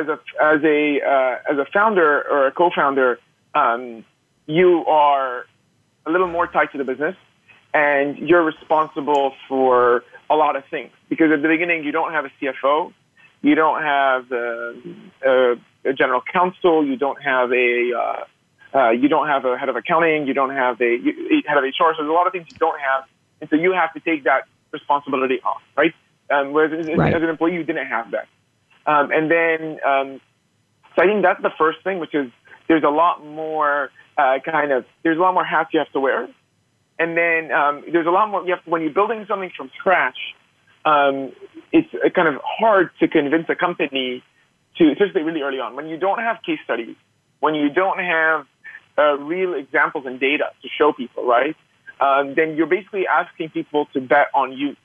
[0.00, 3.18] as a as a uh, as a founder or a co-founder,
[3.54, 4.04] um,
[4.46, 5.46] you are
[6.06, 7.16] a little more tied to the business,
[7.72, 10.90] and you're responsible for a lot of things.
[11.08, 12.92] Because at the beginning, you don't have a CFO,
[13.42, 14.74] you don't have a,
[15.24, 19.68] a, a general counsel, you don't have a uh, uh, you don't have a head
[19.68, 20.98] of accounting, you don't have a
[21.46, 21.94] head of HR.
[21.94, 23.04] So there's a lot of things you don't have,
[23.40, 25.94] and so you have to take that responsibility on, right?
[26.30, 27.14] Um, whereas right.
[27.14, 28.26] as an employee, you didn't have that.
[28.86, 30.20] Um, and then, um,
[30.94, 32.30] so I think that's the first thing, which is
[32.68, 36.00] there's a lot more uh, kind of there's a lot more hats you have to
[36.00, 36.28] wear,
[36.98, 40.18] and then um, there's a lot more you have when you're building something from scratch.
[40.84, 41.32] Um,
[41.72, 44.22] it's kind of hard to convince a company
[44.76, 46.94] to, especially really early on, when you don't have case studies,
[47.40, 48.46] when you don't have
[48.98, 51.56] uh, real examples and data to show people, right?
[52.00, 54.76] Um, then you're basically asking people to bet on you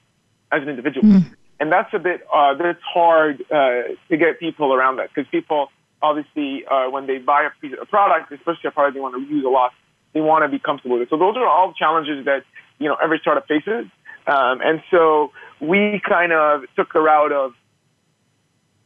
[0.52, 1.06] as an individual.
[1.06, 5.30] Mm and that's a bit uh, that's hard uh, to get people around that because
[5.30, 5.68] people
[6.02, 9.34] obviously uh, when they buy a, piece, a product, especially a product they want to
[9.34, 9.72] use a lot,
[10.14, 11.10] they want to be comfortable with it.
[11.10, 12.44] So those are all challenges that
[12.80, 13.86] you know every startup faces,
[14.28, 17.54] um, and so we kind of took the route of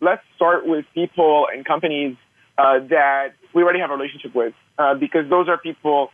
[0.01, 2.17] let's start with people and companies
[2.57, 6.09] uh, that we already have a relationship with uh, because those are people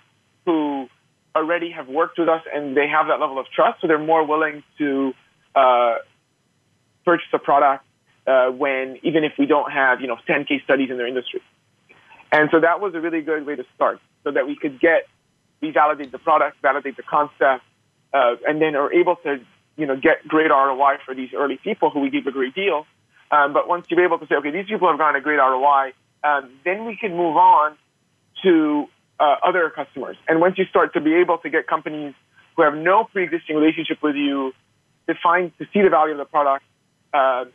[0.45, 0.87] who
[1.35, 4.25] already have worked with us and they have that level of trust, so they're more
[4.25, 5.13] willing to
[5.55, 5.95] uh,
[7.09, 7.83] purchase a product
[8.27, 11.41] uh, when even if we don't have you know 10 case studies in their industry.
[12.31, 15.01] And so that was a really good way to start, so that we could get
[15.61, 17.63] we validate the product, validate the concept,
[18.13, 19.31] uh, and then are able to
[19.79, 22.85] you know, get great ROI for these early people who we give a great deal.
[23.31, 25.93] Um, but once you're able to say, okay, these people have gotten a great ROI,
[26.23, 27.77] um, then we can move on
[28.43, 28.87] to
[29.19, 30.17] uh, other customers.
[30.27, 32.13] And once you start to be able to get companies
[32.55, 34.51] who have no pre-existing relationship with you
[35.07, 36.65] to find to see the value of the product,
[37.13, 37.45] uh,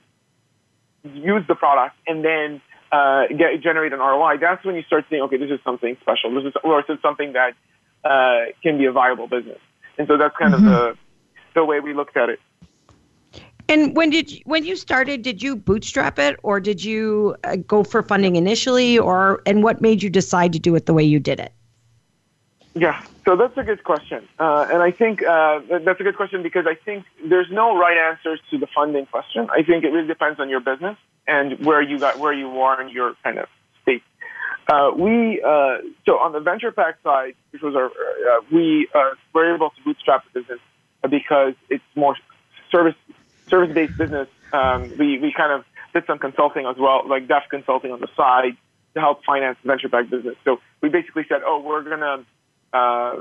[1.02, 2.60] use the product, and then
[2.92, 6.34] uh, get generate an ROI, that's when you start saying, okay, this is something special.
[6.34, 7.54] This is or this is something that
[8.04, 9.58] uh, can be a viable business.
[9.98, 10.66] And so that's kind mm-hmm.
[10.66, 10.98] of the
[11.54, 12.40] the way we looked at it.
[13.68, 17.56] And when did you, when you started, did you bootstrap it, or did you uh,
[17.56, 21.02] go for funding initially, or and what made you decide to do it the way
[21.02, 21.52] you did it?
[22.76, 26.42] Yeah, so that's a good question, uh, and I think uh, that's a good question
[26.42, 29.48] because I think there's no right answers to the funding question.
[29.50, 30.96] I think it really depends on your business
[31.26, 33.46] and where you got where you are in your kind of
[33.82, 34.02] state.
[34.72, 38.88] Uh, we uh, so on the venture pack side, which was our uh, we
[39.32, 40.60] were able to bootstrap the business
[41.08, 42.16] because it's more
[42.72, 42.96] service
[43.50, 47.92] service-based business, um, we, we kind of did some consulting as well, like deaf consulting
[47.92, 48.56] on the side
[48.94, 50.36] to help finance the venture-backed business.
[50.44, 52.24] So we basically said, oh, we're going to,
[52.74, 53.16] uh,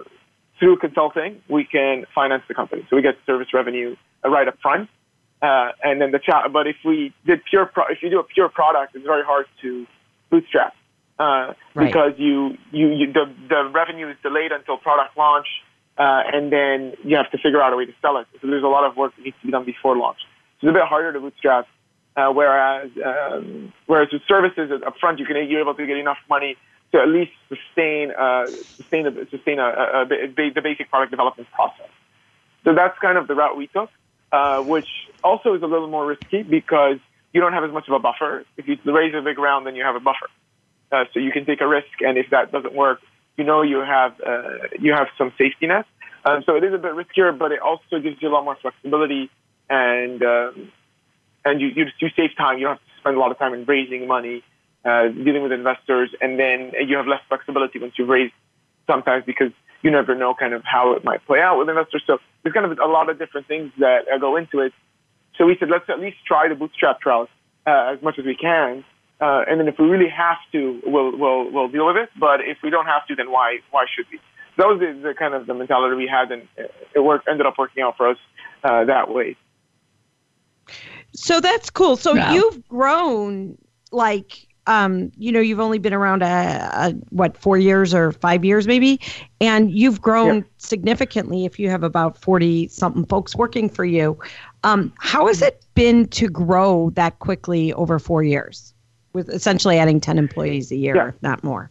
[0.60, 2.86] through consulting, we can finance the company.
[2.90, 4.90] So we get service revenue right up front.
[5.42, 8.24] Uh, and then the chat, but if we did pure, pro- if you do a
[8.24, 9.86] pure product, it's very hard to
[10.30, 10.74] bootstrap.
[11.20, 11.88] Uh, right.
[11.88, 15.48] because you, you, you, the, the revenue is delayed until product launch
[15.98, 18.28] uh, and then you have to figure out a way to sell it.
[18.42, 20.18] So there's a lot of work that needs to be done before launch.
[20.60, 21.68] So it's a bit harder to bootstrap.
[22.16, 26.18] Uh, whereas um, whereas with services up front, you can you're able to get enough
[26.30, 26.56] money
[26.94, 30.06] to at least sustain uh, sustain a, sustain a, a, a,
[30.54, 31.90] the basic product development process.
[32.64, 33.90] So that's kind of the route we took,
[34.32, 34.88] uh, which
[35.24, 36.98] also is a little more risky because
[37.34, 38.46] you don't have as much of a buffer.
[38.58, 40.30] If you raise a big round, then you have a buffer.
[40.92, 43.02] Uh, so you can take a risk, and if that doesn't work,
[43.38, 44.44] you know you have uh,
[44.80, 45.86] you have some safety net.
[46.26, 48.56] Um, so it is a bit riskier, but it also gives you a lot more
[48.62, 49.30] flexibility
[49.70, 50.72] and um,
[51.46, 52.58] and you, you you save time.
[52.60, 54.44] You don't have to spend a lot of time in raising money,
[54.86, 58.34] uh, dealing with investors, and then you have less flexibility once you raise raised
[58.86, 62.04] sometimes because you never know kind of how it might play out with investors.
[62.06, 64.74] So there's kind of a lot of different things that uh, go into it.
[65.38, 67.30] So we said let's at least try the bootstrap route
[67.66, 68.84] uh, as much as we can
[69.24, 72.10] uh, and then if we really have to, we'll, we'll, we'll deal with it.
[72.20, 74.20] But if we don't have to, then why, why should we?
[74.58, 76.48] That was the, the kind of the mentality we had, and
[76.94, 78.18] it worked, ended up working out for us
[78.64, 79.38] uh, that way.
[81.16, 81.96] So that's cool.
[81.96, 82.34] So yeah.
[82.34, 83.58] you've grown
[83.92, 88.46] like um, you know, you've only been around a, a, what four years or five
[88.46, 89.00] years maybe,
[89.42, 90.44] and you've grown yeah.
[90.58, 91.46] significantly.
[91.46, 94.18] If you have about forty something folks working for you,
[94.64, 98.74] um, how has it been to grow that quickly over four years?
[99.14, 101.12] with essentially adding 10 employees a year, yeah.
[101.22, 101.70] not more.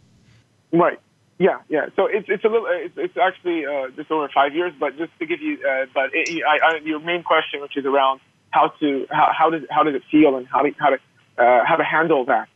[0.72, 0.98] Right.
[1.38, 1.86] Yeah, yeah.
[1.96, 5.10] So it's it's a little it's, it's actually uh, just over five years, but just
[5.18, 8.20] to give you, uh, but it, I, I, your main question, which is around
[8.50, 10.98] how to how, how does how does it feel and how to how to
[11.38, 12.48] uh, how to handle that.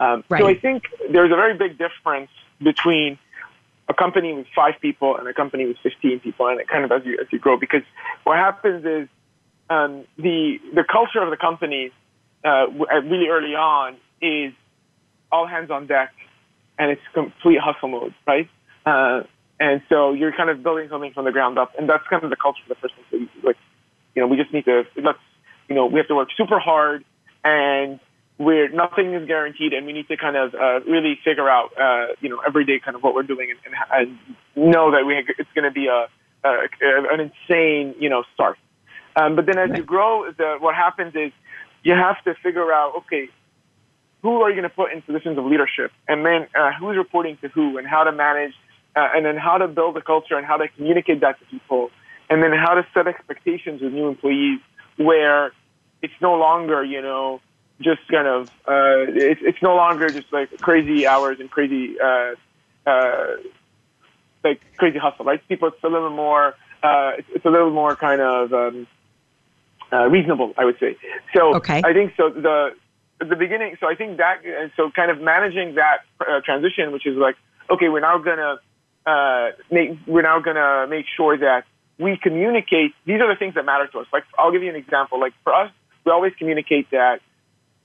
[0.00, 0.40] Um, right.
[0.40, 2.30] So I think there's a very big difference
[2.62, 3.18] between
[3.88, 6.92] a company with five people and a company with 15 people, and it kind of
[6.92, 7.82] as you as you grow, because
[8.24, 9.08] what happens is
[9.70, 11.90] um, the the culture of the company
[12.44, 12.66] uh,
[13.04, 14.52] really early on is
[15.30, 16.12] all hands on deck
[16.78, 18.48] and it's complete hustle mode, right?
[18.86, 19.22] Uh,
[19.60, 22.30] and so you're kind of building something from the ground up, and that's kind of
[22.30, 22.94] the culture of the first.
[23.10, 23.56] So like,
[24.14, 25.18] you know, we just need to let's,
[25.68, 27.04] you know, we have to work super hard,
[27.44, 27.98] and
[28.38, 32.14] we're nothing is guaranteed, and we need to kind of uh, really figure out, uh,
[32.20, 34.18] you know, every day kind of what we're doing, and, and,
[34.56, 36.06] and know that we it's going to be a,
[36.44, 36.68] a,
[37.12, 38.56] an insane, you know, start.
[39.16, 41.32] Um, but then as you grow, the, what happens is
[41.82, 43.28] you have to figure out, okay,
[44.22, 47.38] who are you going to put in positions of leadership, and then uh, who's reporting
[47.42, 48.52] to who, and how to manage,
[48.94, 51.90] uh, and then how to build a culture and how to communicate that to people,
[52.30, 54.60] and then how to set expectations with new employees
[54.96, 55.52] where
[56.02, 57.40] it's no longer, you know,
[57.80, 62.34] just kind of, uh, it's, it's no longer just like crazy hours and crazy, uh,
[62.86, 63.36] uh,
[64.42, 65.46] like crazy hustle, right?
[65.48, 68.86] People, it's a little more, uh, it's, it's a little more kind of, um,
[69.92, 70.96] uh, reasonable, I would say.
[71.34, 71.82] So okay.
[71.84, 72.30] I think so.
[72.30, 72.74] The
[73.20, 74.42] the beginning, so I think that,
[74.76, 77.34] so kind of managing that uh, transition, which is like,
[77.68, 78.58] okay, we're now gonna
[79.06, 81.64] uh, make, we're now gonna make sure that
[81.98, 82.94] we communicate.
[83.06, 84.06] These are the things that matter to us.
[84.12, 85.18] Like, I'll give you an example.
[85.18, 85.72] Like for us,
[86.04, 87.20] we always communicate that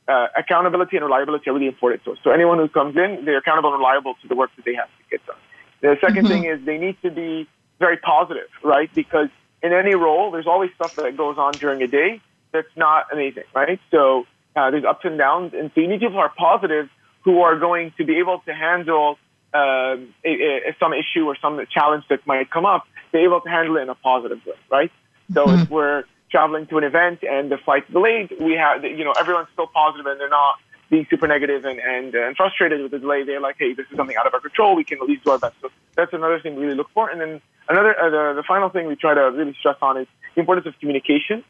[0.08, 2.18] uh, accountability and reliability are really important to us.
[2.24, 4.88] So anyone who comes in, they're accountable and reliable to the work that they have
[4.88, 5.38] to get done.
[5.82, 6.28] The 2nd mm-hmm.
[6.28, 7.48] thing is they need to be
[7.80, 8.94] very positive, right?
[8.94, 9.30] Because
[9.62, 13.44] in any role, there's always stuff that goes on during a day that's not amazing,
[13.54, 13.80] right?
[13.92, 14.26] So
[14.56, 16.90] uh, there's ups and downs, and so you need people who are positive,
[17.22, 19.18] who are going to be able to handle
[19.54, 20.32] uh, a,
[20.70, 22.86] a, some issue or some challenge that might come up.
[23.12, 24.92] Be able to handle it in a positive way, right?
[25.34, 25.64] So mm-hmm.
[25.64, 29.50] if we're traveling to an event and the flight's delayed, we have, you know, everyone's
[29.54, 30.56] still positive and they're not
[30.90, 33.24] being super negative and, and, and frustrated with the delay.
[33.24, 34.76] They're like, hey, this is something out of our control.
[34.76, 35.56] We can at least do our best.
[35.62, 37.08] So that's another thing we really look for.
[37.08, 40.08] And then another, uh, the, the final thing we try to really stress on is
[40.34, 41.44] the importance of communication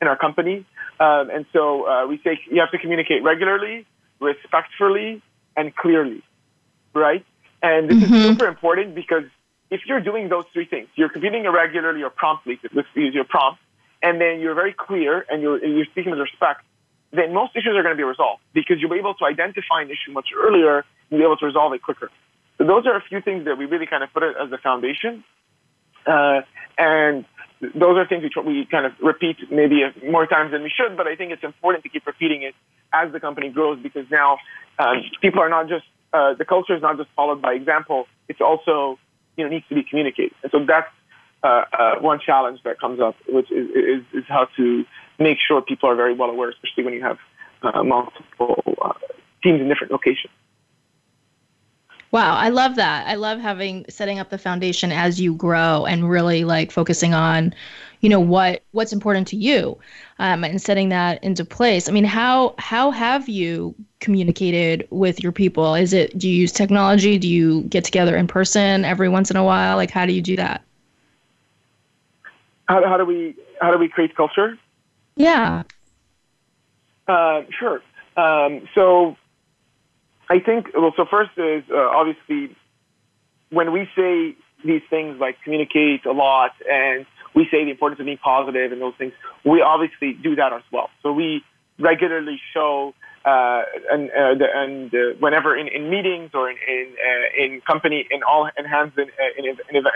[0.00, 0.64] in our company.
[1.00, 3.86] Um, and so uh, we say you have to communicate regularly,
[4.20, 5.20] respectfully,
[5.56, 6.22] and clearly,
[6.94, 7.24] right?
[7.60, 8.14] And this mm-hmm.
[8.14, 9.24] is super important because
[9.70, 13.60] if you're doing those three things, you're communicating irregularly or promptly, let's use your prompt,
[14.02, 16.62] and then you're very clear and you're, you're speaking with respect,
[17.12, 19.90] then most issues are going to be resolved because you'll be able to identify an
[19.90, 22.10] issue much earlier and be able to resolve it quicker.
[22.58, 24.58] So those are a few things that we really kind of put it as the
[24.58, 25.24] foundation.
[26.06, 26.42] Uh,
[26.76, 27.24] and
[27.60, 31.06] those are things we, we kind of repeat maybe more times than we should, but
[31.06, 32.54] I think it's important to keep repeating it
[32.92, 34.38] as the company grows because now
[34.78, 38.40] um, people are not just, uh, the culture is not just followed by example, it's
[38.40, 38.98] also,
[39.36, 40.34] you know, needs to be communicated.
[40.42, 40.88] And so that's
[41.42, 44.84] uh, uh, one challenge that comes up, which is, is, is, how to
[45.18, 47.18] make sure people are very well aware, especially when you have
[47.62, 48.92] uh, multiple uh,
[49.42, 50.32] teams in different locations.
[52.10, 53.06] Wow, I love that.
[53.06, 57.54] I love having setting up the foundation as you grow and really like focusing on,
[58.00, 59.78] you know, what what's important to you,
[60.18, 61.86] um, and setting that into place.
[61.86, 65.74] I mean, how how have you communicated with your people?
[65.74, 67.18] Is it do you use technology?
[67.18, 69.76] Do you get together in person every once in a while?
[69.76, 70.64] Like, how do you do that?
[72.68, 74.58] How, how do we how do we create culture?
[75.16, 75.62] Yeah.
[77.06, 77.82] Uh, sure.
[78.16, 79.16] Um, so
[80.28, 82.54] I think, well, so first is uh, obviously
[83.50, 88.06] when we say these things like communicate a lot and we say the importance of
[88.06, 89.12] being positive and those things,
[89.44, 90.90] we obviously do that as well.
[91.02, 91.42] So we
[91.78, 92.94] regularly show
[93.24, 97.60] uh, and uh, the, and uh, whenever in, in meetings or in in, uh, in
[97.62, 99.86] company in all hands in, in, in,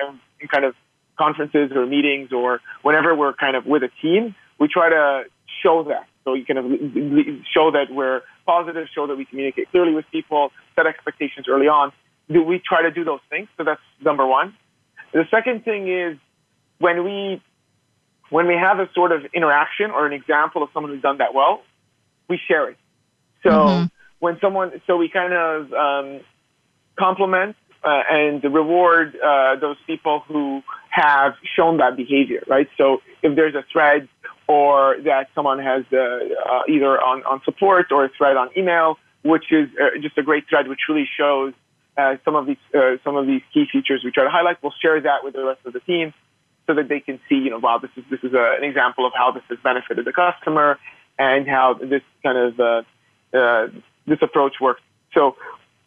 [0.40, 0.74] in kind of
[1.18, 5.24] conferences or meetings or whenever we're kind of with a team, we try to
[5.62, 6.06] show that.
[6.24, 6.64] So you kind of
[7.52, 11.92] show that we're positive, show that we communicate clearly with people, set expectations early on.
[12.30, 13.48] Do we try to do those things?
[13.56, 14.54] So that's number one.
[15.12, 16.16] The second thing is
[16.78, 17.42] when we
[18.30, 21.34] when we have a sort of interaction or an example of someone who's done that
[21.34, 21.62] well,
[22.28, 22.78] we share it.
[23.42, 23.86] So mm-hmm.
[24.20, 26.20] when someone, so we kind of um,
[26.98, 32.68] compliment uh, and reward uh, those people who have shown that behavior, right?
[32.76, 34.08] So if there's a thread
[34.46, 38.98] or that someone has uh, uh, either on, on support or a thread on email,
[39.24, 41.54] which is uh, just a great thread, which really shows
[41.96, 44.62] uh, some of these uh, some of these key features we try to highlight.
[44.62, 46.12] We'll share that with the rest of the team
[46.66, 49.06] so that they can see, you know, wow, this is this is a, an example
[49.06, 50.78] of how this has benefited the customer
[51.18, 54.82] and how this kind of uh, this approach works.
[55.14, 55.36] So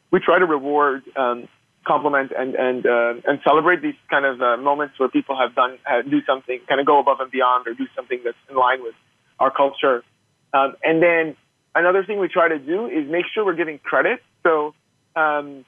[0.10, 1.48] we try to reward um,
[1.86, 5.78] compliment and and uh, and celebrate these kind of uh, moments where people have done
[6.10, 8.96] do something, kind of go above and beyond, or do something that's in line with
[9.40, 10.04] our culture.
[10.54, 11.36] Um, and then
[11.74, 14.22] another thing we try to do is make sure we're giving credit.
[14.44, 14.74] So
[15.16, 15.66] um,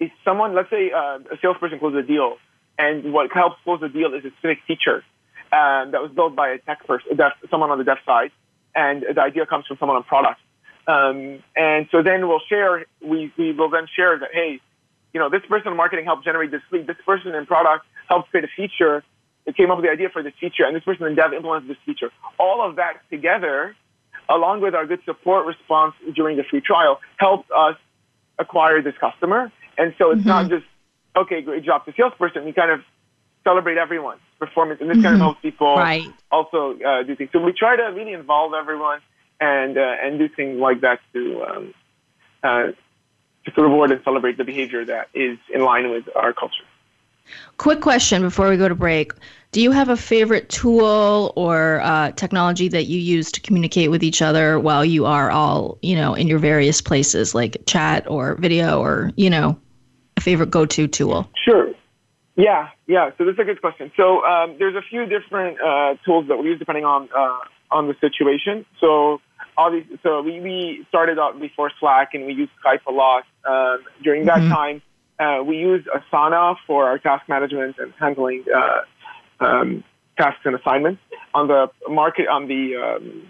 [0.00, 2.36] if someone, let's say uh, a salesperson closes a deal,
[2.78, 5.04] and what helps close the deal is a specific feature
[5.52, 8.30] um, that was built by a tech person, dev, someone on the dev side,
[8.74, 10.40] and the idea comes from someone on product.
[10.86, 14.60] Um, and so then we'll share, we, we will then share that, hey,
[15.12, 16.86] you know, this person in marketing helped generate this lead.
[16.86, 19.02] This person in product helped create a feature.
[19.46, 21.70] It came up with the idea for this feature, and this person in dev implemented
[21.70, 22.10] this feature.
[22.38, 23.74] All of that together,
[24.28, 27.76] along with our good support response during the free trial, helped us
[28.38, 29.50] acquire this customer.
[29.78, 30.28] And so it's mm-hmm.
[30.28, 30.66] not just
[31.16, 32.44] okay, great job to salesperson.
[32.44, 32.80] We kind of
[33.44, 35.04] celebrate everyone's performance, and this mm-hmm.
[35.04, 36.06] kind of helps people right.
[36.30, 37.30] also uh, do things.
[37.32, 39.00] So we try to really involve everyone
[39.40, 41.74] and uh, and do things like that to um,
[42.42, 42.66] uh,
[43.44, 46.64] to reward and celebrate the behavior that is in line with our culture.
[47.58, 49.12] Quick question before we go to break.
[49.52, 54.02] Do you have a favorite tool or uh, technology that you use to communicate with
[54.02, 58.34] each other while you are all, you know, in your various places, like chat or
[58.36, 59.58] video or, you know,
[60.16, 61.30] a favorite go-to tool?
[61.44, 61.72] Sure.
[62.36, 63.10] Yeah, yeah.
[63.18, 63.90] So this is a good question.
[63.96, 67.38] So um, there's a few different uh, tools that we use depending on uh,
[67.70, 68.64] on the situation.
[68.80, 69.20] So
[69.58, 73.24] obviously, so we, we started out before Slack and we used Skype a lot.
[73.44, 74.52] Um, during that mm-hmm.
[74.52, 74.82] time,
[75.18, 79.84] uh, we used Asana for our task management and handling uh, um,
[80.16, 81.02] tasks and assignments.
[81.34, 83.28] On the market, on the um,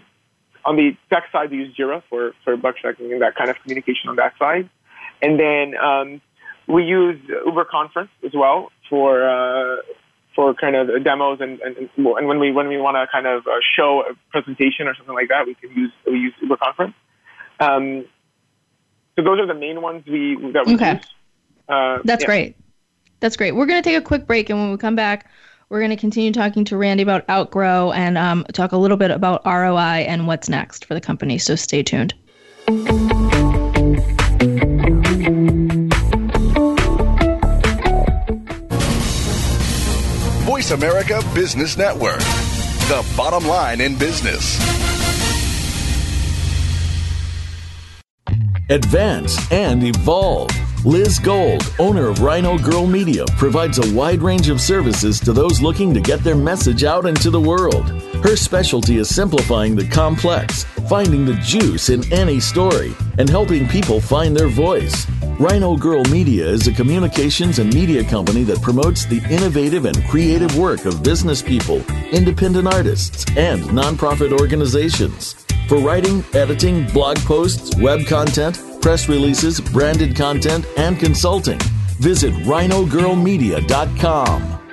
[0.65, 3.57] on the tech side, we use Jira for for bug checking and that kind of
[3.63, 4.69] communication on that side.
[5.21, 6.21] And then um,
[6.67, 9.81] we use Uber Conference as well for uh,
[10.39, 13.45] for kind of demos and, and, and when we when we want to kind of
[13.45, 16.93] uh, show a presentation or something like that, we can use we use Uber Conference.
[17.59, 18.05] Um,
[19.17, 20.93] so those are the main ones we that we okay.
[20.93, 21.05] use.
[21.67, 22.27] Uh, That's yeah.
[22.27, 22.55] great.
[23.19, 23.51] That's great.
[23.51, 25.29] We're going to take a quick break, and when we come back,
[25.69, 29.11] We're going to continue talking to Randy about Outgrow and um, talk a little bit
[29.11, 31.37] about ROI and what's next for the company.
[31.37, 32.13] So stay tuned.
[40.69, 44.59] Voice America Business Network, the bottom line in business.
[48.69, 50.51] Advance and evolve.
[50.85, 55.59] Liz Gold, owner of Rhino Girl Media, provides a wide range of services to those
[55.59, 57.89] looking to get their message out into the world.
[58.23, 63.99] Her specialty is simplifying the complex, finding the juice in any story, and helping people
[63.99, 65.07] find their voice.
[65.39, 70.57] Rhino Girl Media is a communications and media company that promotes the innovative and creative
[70.57, 71.81] work of business people,
[72.11, 75.35] independent artists, and nonprofit organizations.
[75.69, 81.59] For writing, editing, blog posts, web content, press releases, branded content, and consulting,
[81.99, 84.68] visit rhinogirlmedia.com.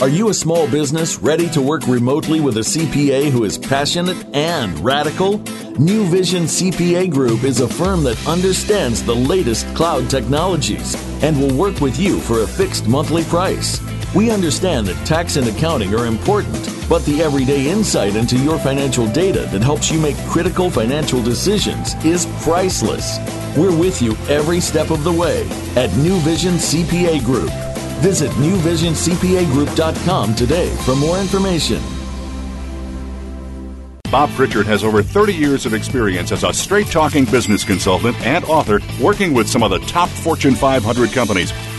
[0.00, 4.26] Are you a small business ready to work remotely with a CPA who is passionate
[4.34, 5.38] and radical?
[5.78, 11.56] New Vision CPA Group is a firm that understands the latest cloud technologies and will
[11.56, 13.80] work with you for a fixed monthly price.
[14.16, 19.06] We understand that tax and accounting are important, but the everyday insight into your financial
[19.06, 23.18] data that helps you make critical financial decisions is priceless.
[23.56, 27.52] We're with you every step of the way at New Vision CPA Group.
[28.04, 31.82] Visit newvisioncpagroup.com today for more information.
[34.10, 38.44] Bob Pritchard has over 30 years of experience as a straight talking business consultant and
[38.44, 41.50] author working with some of the top Fortune 500 companies.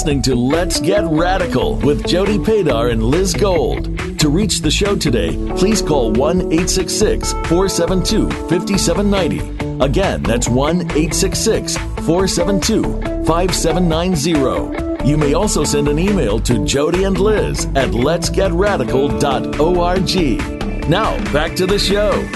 [0.00, 4.18] Listening to Let's Get Radical with Jody Padar and Liz Gold.
[4.18, 9.84] To reach the show today, please call 1 866 472 5790.
[9.84, 12.82] Again, that's 1 866 472
[13.26, 15.06] 5790.
[15.06, 20.88] You may also send an email to Jody and Liz at letsgetradical.org.
[20.88, 22.26] Now, back to the show.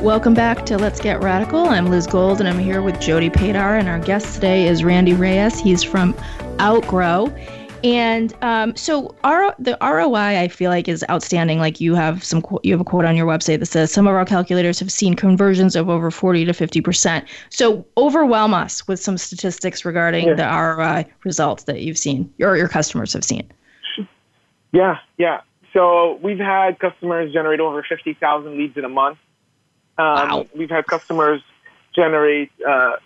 [0.00, 1.66] Welcome back to Let's Get Radical.
[1.66, 5.14] I'm Liz Gold and I'm here with Jody Padar, and our guest today is Randy
[5.14, 5.58] Rayess.
[5.58, 6.14] He's from
[6.60, 7.34] Outgrow.
[7.82, 11.58] And um, so our, the ROI I feel like is outstanding.
[11.58, 14.14] Like you have some you have a quote on your website that says some of
[14.14, 17.28] our calculators have seen conversions of over 40 to 50 percent.
[17.50, 20.34] So overwhelm us with some statistics regarding yeah.
[20.34, 23.52] the ROI results that you've seen or your customers have seen.
[24.72, 25.42] Yeah, yeah.
[25.74, 29.18] So we've had customers generate over 50,000 leads in a month.
[29.98, 30.46] Um, wow.
[30.56, 31.42] We've had customers
[31.94, 32.50] generate.
[32.66, 32.96] Uh,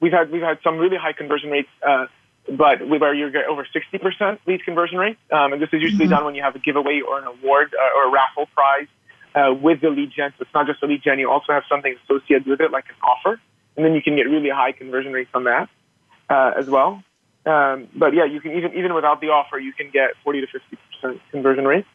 [0.00, 2.06] we've had we've had some really high conversion rates, uh,
[2.50, 5.16] but where you get over 60% lead conversion rate.
[5.30, 6.14] Um, and this is usually mm-hmm.
[6.14, 8.88] done when you have a giveaway or an award uh, or a raffle prize
[9.34, 10.32] uh, with the lead gen.
[10.38, 12.86] So it's not just a lead gen; you also have something associated with it, like
[12.88, 13.40] an offer,
[13.76, 15.68] and then you can get really high conversion rates on that
[16.28, 17.02] uh, as well.
[17.44, 20.46] Um, but yeah, you can even even without the offer, you can get 40 to
[21.04, 21.86] 50% conversion rate.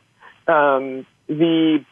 [0.47, 1.83] Um, the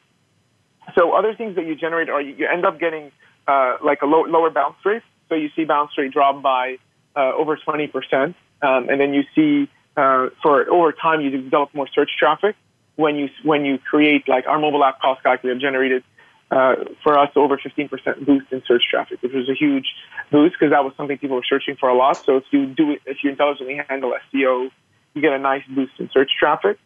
[0.93, 3.11] so other things that you generate are you, you end up getting
[3.47, 5.03] uh, like a low, lower bounce rate.
[5.29, 6.77] So you see bounce rate drop by
[7.15, 8.35] uh, over 20%.
[8.61, 12.55] Um, and then you see uh, for over time you develop more search traffic
[12.95, 16.03] when you when you create like our mobile app cost calculator generated
[16.51, 17.89] uh, for us over 15%
[18.25, 19.87] boost in search traffic, which was a huge
[20.31, 22.23] boost because that was something people were searching for a lot.
[22.25, 24.69] So if you do it, if you intelligently handle SEO,
[25.13, 26.77] you get a nice boost in search traffic.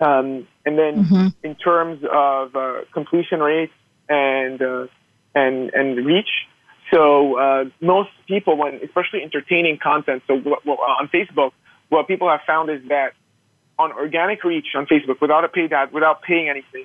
[0.00, 1.28] Um, and then Mm-hmm.
[1.42, 3.72] in terms of uh, completion rates
[4.08, 4.86] and uh,
[5.34, 6.28] and and reach,
[6.92, 11.52] so uh, most people, when especially entertaining content, so w- w- on Facebook,
[11.88, 13.12] what people have found is that
[13.78, 16.84] on organic reach on Facebook, without a paid ad, without paying anything,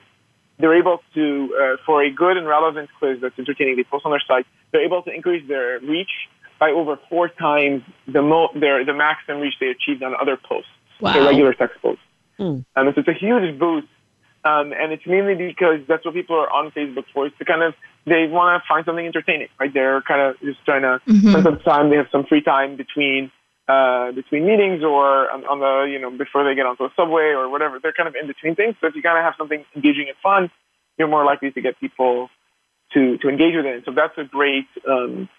[0.60, 4.12] they're able to, uh, for a good and relevant quiz that's entertaining, they post on
[4.12, 6.12] their site, they're able to increase their reach
[6.60, 10.70] by over four times the mo- their the maximum reach they achieved on other posts,
[11.02, 11.14] Wow.
[11.14, 12.04] their regular text posts.
[12.38, 12.60] Hmm.
[12.76, 13.88] Um, so it's a huge boost.
[14.46, 17.28] Um, and it's mainly because that's what people are on Facebook for.
[17.28, 17.74] Is to kind of
[18.06, 19.74] they want to find something entertaining, right?
[19.74, 21.30] They're kind of just trying to Mhm.
[21.30, 21.90] spend some time.
[21.90, 23.32] They have some free time between
[23.70, 27.32] uh, between meetings or on, on the you know before they get onto a subway
[27.32, 27.80] or whatever.
[27.80, 28.76] They're kind of in between things.
[28.82, 30.52] So if you kind of have something engaging and fun,
[30.98, 32.30] you're more likely to get people
[32.94, 33.76] to to engage with it.
[33.76, 35.30] And So that's a great um,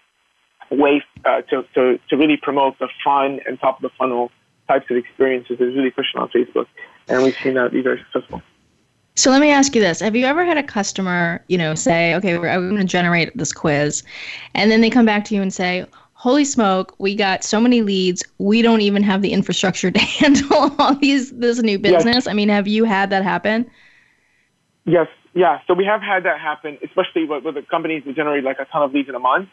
[0.71, 4.31] way uh, to, to to really promote the fun and top of the funnel
[4.67, 5.61] types of experiences.
[5.61, 6.65] Is really pushing on Facebook,
[7.07, 8.41] and we've seen that be very successful.
[9.15, 12.13] So let me ask you this: Have you ever had a customer, you know, say,
[12.15, 14.03] "Okay, we're, I'm going to generate this quiz,"
[14.53, 17.81] and then they come back to you and say, "Holy smoke, we got so many
[17.81, 18.23] leads.
[18.39, 22.03] We don't even have the infrastructure to handle all these this new Yes.
[22.03, 23.69] business." I mean, have you had that happen?
[24.85, 25.59] Yes, yeah.
[25.65, 28.65] So we have had that happen, especially with, with the companies that generate like a
[28.65, 29.47] ton of leads in a month,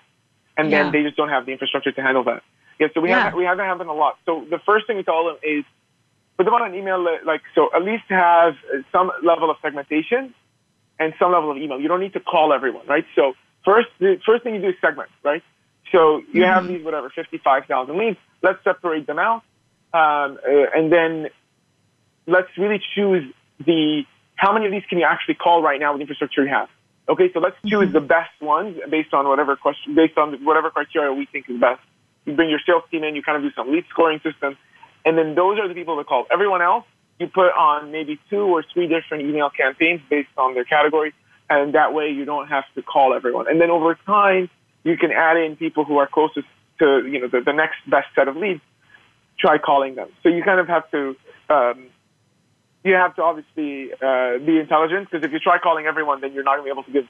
[0.57, 0.83] and Yeah.
[0.83, 2.43] then they just don't have the infrastructure to handle that.
[2.81, 3.25] Yeah, so we Yeah.
[3.25, 4.19] have we have that happen a lot.
[4.27, 5.65] So the first thing we tell them is
[6.37, 8.55] put them on an email, li- like so at least have
[8.91, 10.35] some level of segmentation
[10.99, 11.81] and some level of email.
[11.81, 13.05] You don't need to call everyone, right?
[13.15, 15.43] So first, the first thing you do is segment, right?
[15.91, 18.19] So you have these whatever fifty-five thousand leads.
[18.43, 19.43] Let's separate them out,
[19.93, 21.29] um, uh, and then
[22.27, 23.31] let's really choose
[23.65, 24.05] the
[24.37, 26.69] how many of these can you actually call right now with the infrastructure you have.
[27.09, 31.13] Okay, so let's choose the best ones based on whatever question, based on whatever criteria
[31.13, 31.81] we think is best.
[32.25, 34.57] You bring your sales team in, you kind of do some lead scoring system,
[35.05, 36.27] and then those are the people to call.
[36.33, 36.85] Everyone else,
[37.19, 41.13] you put on maybe two or three different email campaigns based on their category,
[41.51, 43.49] and that way you don't have to call everyone.
[43.49, 44.49] And then over time,
[44.85, 46.47] you can add in people who are closest
[46.79, 48.61] to you know the, the next best set of leads.
[49.39, 50.09] Try calling them.
[50.23, 51.17] So you kind of have to.
[51.49, 51.87] Um,
[52.85, 56.43] you have to obviously uh, be intelligent because if you try calling everyone, then you're
[56.43, 57.07] not going to be able to give.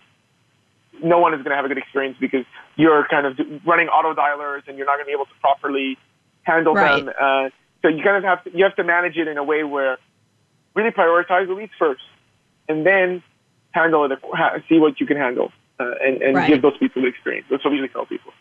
[1.03, 2.45] No one is going to have a good experience because
[2.77, 5.97] you're kind of running auto dialers and you're not going to be able to properly
[6.43, 7.05] handle Right.
[7.05, 7.15] them.
[7.19, 7.49] Uh,
[7.83, 9.99] so you kind of have to you have to manage it in a way where
[10.75, 12.03] really prioritize the leads first,
[12.69, 13.23] and then
[13.73, 14.19] handle it.
[14.33, 16.49] ha- See what you can handle uh, and and Right.
[16.49, 17.47] give those people the experience.
[17.51, 18.33] That's what we usually tell people.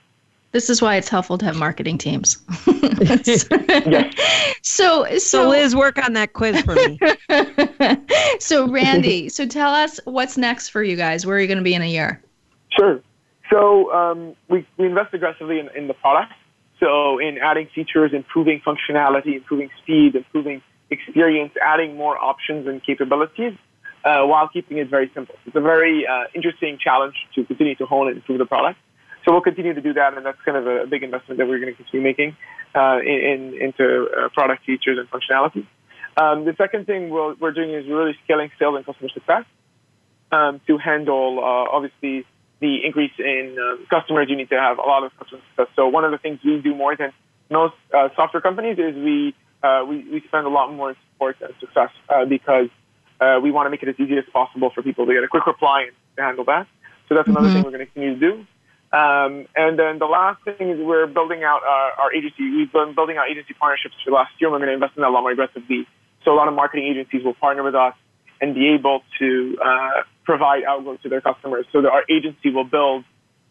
[0.53, 2.37] This is why it's helpful to have marketing teams.
[3.01, 3.47] Yes.
[4.63, 6.99] So, so, So Liz, work on that quiz for me.
[8.39, 11.25] so Randy, so tell us what's next for you guys.
[11.25, 12.21] Where are you going to be in a year?
[12.77, 13.01] Sure.
[13.49, 16.33] So um, we, we invest aggressively in, in the product.
[16.81, 23.53] So in adding features, improving functionality, improving speed, improving experience, adding more options and capabilities,
[24.03, 25.35] uh, while keeping it very simple.
[25.45, 28.79] It's a very uh, interesting challenge to continue to hone and improve the product.
[29.23, 31.59] So we'll continue to do that, and that's kind of a, big investment that we're
[31.59, 32.35] going to continue making
[32.73, 35.67] uh, in, in, into uh, product features and functionality.
[36.17, 39.45] Um, the second thing we'll, we're doing is really scaling sales and customer success
[40.31, 42.25] um, to handle, uh, obviously,
[42.61, 44.27] the increase in um, customers.
[44.29, 45.73] You need to have a lot of customer success.
[45.75, 47.11] So one of the things we do more than
[47.49, 51.35] most uh, software companies is we, uh, we we spend a lot more in support
[51.41, 52.69] and success uh, because
[53.19, 55.27] uh, we want to make it as easy as possible for people to get a
[55.27, 56.67] quick reply and to handle that.
[57.09, 57.53] So that's another Mhm.
[57.53, 58.33] thing we're going to continue to do.
[58.93, 62.43] Um, and then the last thing is we're building out our, our agency.
[62.57, 64.47] We've been building out agency partnerships for the last year.
[64.47, 65.87] and We're going to invest in that a lot more aggressively.
[66.23, 67.95] So a lot of marketing agencies will partner with us
[68.41, 71.65] and be able to uh, provide outgrowth to their customers.
[71.71, 73.05] So that our agency will build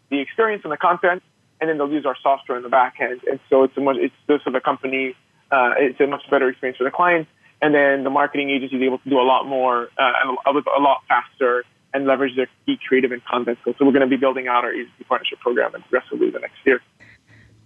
[0.09, 1.23] the experience and the content,
[1.59, 3.21] and then they'll use our software in the back end.
[3.29, 5.15] And so it's a much, it's this for the company.
[5.49, 7.27] Uh, it's a much better experience for the client.
[7.61, 10.69] And then the marketing agency is able to do a lot more uh, and a,
[10.77, 11.63] a lot faster
[11.93, 13.75] and leverage their key creative and content skills.
[13.77, 16.81] So we're going to be building out our agency partnership program aggressively the next year.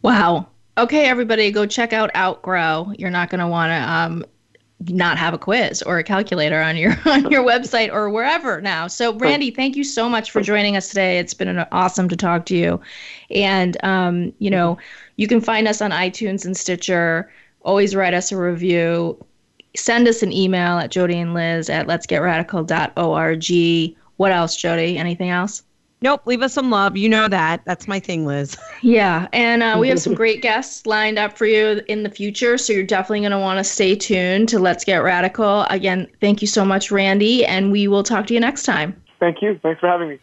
[0.01, 0.49] Wow.
[0.77, 2.91] Okay, everybody, go check out Outgrow.
[2.97, 4.25] You're not going to want to um,
[4.81, 8.87] not have a quiz or a calculator on your on your website or wherever now.
[8.87, 11.19] So, Randy, thank you so much for joining us today.
[11.19, 12.79] It's been an, awesome to talk to you,
[13.29, 14.77] and um, you know,
[15.15, 17.31] you can find us on iTunes and Stitcher.
[17.61, 19.23] Always write us a review.
[19.75, 23.97] Send us an email at Jody and Liz at let'sgetradical.org.
[24.17, 24.97] What else, Jody?
[24.97, 25.63] Anything else?
[26.01, 26.97] Nope, leave us some love.
[26.97, 27.61] You know that.
[27.65, 28.57] That's my thing, Liz.
[28.81, 32.55] Yeah, and uh, we have some great guests lined up for you in the future,
[32.55, 35.63] so you're definitely going to want to stay tuned to Let's Get Radical.
[35.71, 39.01] Again, thank you so much, Randy, and we will talk to you next time.
[39.19, 39.59] Thank you.
[39.63, 40.19] Thanks for having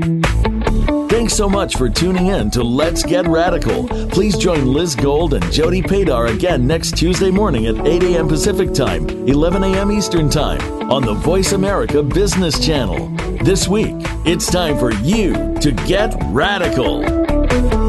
[0.00, 0.13] me.
[1.24, 3.88] Thanks so much for tuning in to Let's Get Radical.
[4.10, 8.28] Please join Liz Gold and Jody Padar again next Tuesday morning at 8 a.m.
[8.28, 9.90] Pacific Time, 11 a.m.
[9.90, 10.60] Eastern Time
[10.92, 13.08] on the Voice America Business Channel.
[13.42, 13.96] This week,
[14.26, 17.83] it's time for you to get radical.